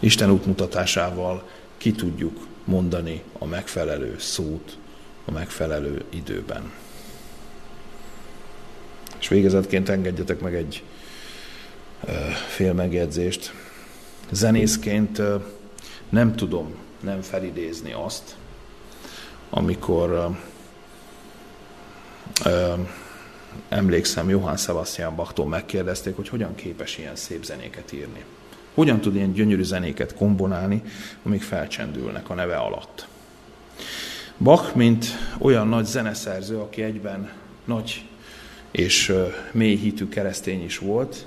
Isten 0.00 0.30
útmutatásával 0.30 1.48
ki 1.76 1.92
tudjuk 1.92 2.46
mondani 2.64 3.22
a 3.38 3.44
megfelelő 3.44 4.18
szót 4.18 4.76
a 5.24 5.30
megfelelő 5.30 6.04
időben. 6.08 6.72
És 9.18 9.28
végezetként 9.28 9.88
engedjetek 9.88 10.40
meg 10.40 10.54
egy 10.54 10.82
fél 12.48 12.72
megjegyzést. 12.72 13.52
Zenészként 14.30 15.22
nem 16.08 16.36
tudom 16.36 16.74
nem 17.00 17.22
felidézni 17.22 17.92
azt, 17.92 18.36
amikor 19.50 20.36
emlékszem, 23.68 24.28
Johann 24.28 24.56
Sebastian 24.56 25.14
Bachtól 25.14 25.46
megkérdezték, 25.46 26.16
hogy 26.16 26.28
hogyan 26.28 26.54
képes 26.54 26.98
ilyen 26.98 27.16
szép 27.16 27.44
zenéket 27.44 27.92
írni. 27.92 28.24
Hogyan 28.74 29.00
tud 29.00 29.14
ilyen 29.14 29.32
gyönyörű 29.32 29.62
zenéket 29.62 30.14
kombinálni, 30.14 30.82
amik 31.22 31.42
felcsendülnek 31.42 32.30
a 32.30 32.34
neve 32.34 32.56
alatt. 32.56 33.06
Bach, 34.38 34.74
mint 34.74 35.06
olyan 35.38 35.68
nagy 35.68 35.84
zeneszerző, 35.84 36.58
aki 36.58 36.82
egyben 36.82 37.30
nagy 37.64 38.04
és 38.70 39.14
mély 39.52 39.76
hitű 39.76 40.08
keresztény 40.08 40.64
is 40.64 40.78
volt, 40.78 41.26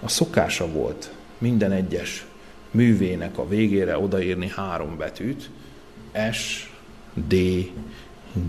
a 0.00 0.08
szokása 0.08 0.68
volt 0.68 1.12
minden 1.38 1.72
egyes 1.72 2.26
művének 2.70 3.38
a 3.38 3.48
végére 3.48 3.98
odaírni 3.98 4.48
három 4.48 4.96
betűt, 4.96 5.50
S, 6.32 6.70
D, 7.14 7.34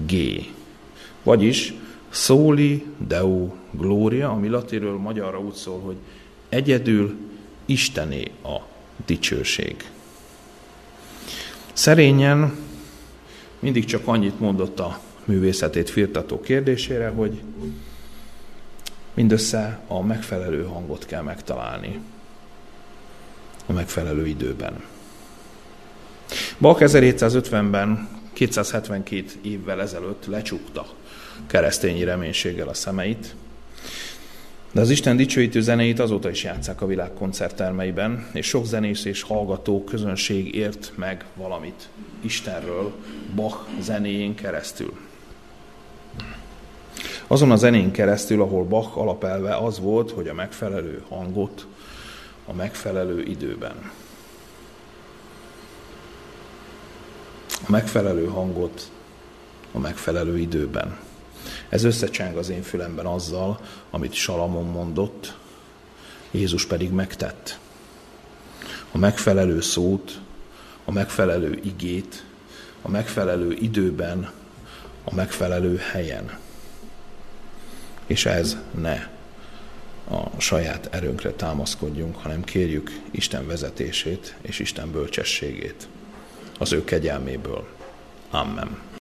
G. 0.05 0.13
Vagyis 1.29 1.73
Soli 2.09 2.85
Deo 2.97 3.53
Gloria, 3.71 4.29
ami 4.29 4.47
latinről 4.47 4.97
magyarra 4.97 5.39
úgy 5.39 5.53
szól, 5.53 5.79
hogy 5.79 5.95
egyedül 6.49 7.15
Istené 7.65 8.31
a 8.43 8.57
dicsőség. 9.05 9.89
Szerényen 11.73 12.55
mindig 13.59 13.85
csak 13.85 14.07
annyit 14.07 14.39
mondott 14.39 14.79
a 14.79 14.99
művészetét 15.25 15.89
firtató 15.89 16.39
kérdésére, 16.39 17.09
hogy 17.09 17.41
mindössze 19.13 19.79
a 19.87 20.01
megfelelő 20.01 20.63
hangot 20.63 21.05
kell 21.05 21.21
megtalálni 21.21 21.99
a 23.65 23.71
megfelelő 23.73 24.27
időben. 24.27 24.83
Bach 26.59 26.81
1750-ben, 26.81 28.09
272 28.33 29.25
évvel 29.41 29.81
ezelőtt 29.81 30.25
lecsukta 30.25 30.97
keresztényi 31.47 32.03
reménységgel 32.03 32.67
a 32.67 32.73
szemeit, 32.73 33.35
de 34.71 34.81
az 34.81 34.89
Isten 34.89 35.17
dicsőítő 35.17 35.61
zenéit 35.61 35.99
azóta 35.99 36.29
is 36.29 36.43
játszák 36.43 36.81
a 36.81 36.85
világ 36.85 37.13
koncerttermeiben, 37.13 38.29
és 38.33 38.47
sok 38.47 38.65
zenész 38.65 39.05
és 39.05 39.21
hallgató 39.21 39.83
közönség 39.83 40.55
ért 40.55 40.91
meg 40.95 41.25
valamit 41.35 41.89
Istenről 42.21 42.93
Bach 43.35 43.57
zenéjén 43.79 44.35
keresztül. 44.35 44.97
Azon 47.27 47.51
a 47.51 47.55
zenén 47.55 47.91
keresztül, 47.91 48.41
ahol 48.41 48.63
Bach 48.63 48.97
alapelve 48.97 49.55
az 49.55 49.79
volt, 49.79 50.11
hogy 50.11 50.27
a 50.27 50.33
megfelelő 50.33 51.03
hangot 51.09 51.67
a 52.45 52.53
megfelelő 52.53 53.21
időben. 53.21 53.91
A 57.67 57.71
megfelelő 57.71 58.25
hangot 58.25 58.91
a 59.71 59.79
megfelelő 59.79 60.37
időben. 60.37 60.97
Ez 61.69 61.83
összecseng 61.83 62.37
az 62.37 62.49
én 62.49 62.61
fülemben 62.61 63.05
azzal, 63.05 63.59
amit 63.89 64.13
Salamon 64.13 64.65
mondott, 64.65 65.37
Jézus 66.31 66.65
pedig 66.65 66.91
megtett. 66.91 67.59
A 68.91 68.97
megfelelő 68.97 69.61
szót, 69.61 70.19
a 70.85 70.91
megfelelő 70.91 71.59
igét, 71.63 72.23
a 72.81 72.89
megfelelő 72.89 73.53
időben, 73.53 74.31
a 75.03 75.13
megfelelő 75.13 75.77
helyen. 75.77 76.37
És 78.05 78.25
ez 78.25 78.57
ne 78.71 79.07
a 80.09 80.39
saját 80.39 80.87
erőnkre 80.91 81.31
támaszkodjunk, 81.31 82.15
hanem 82.15 82.43
kérjük 82.43 82.91
Isten 83.11 83.47
vezetését 83.47 84.35
és 84.41 84.59
Isten 84.59 84.91
bölcsességét 84.91 85.87
az 86.59 86.71
ő 86.71 86.83
kegyelméből. 86.83 87.67
Amen. 88.29 88.88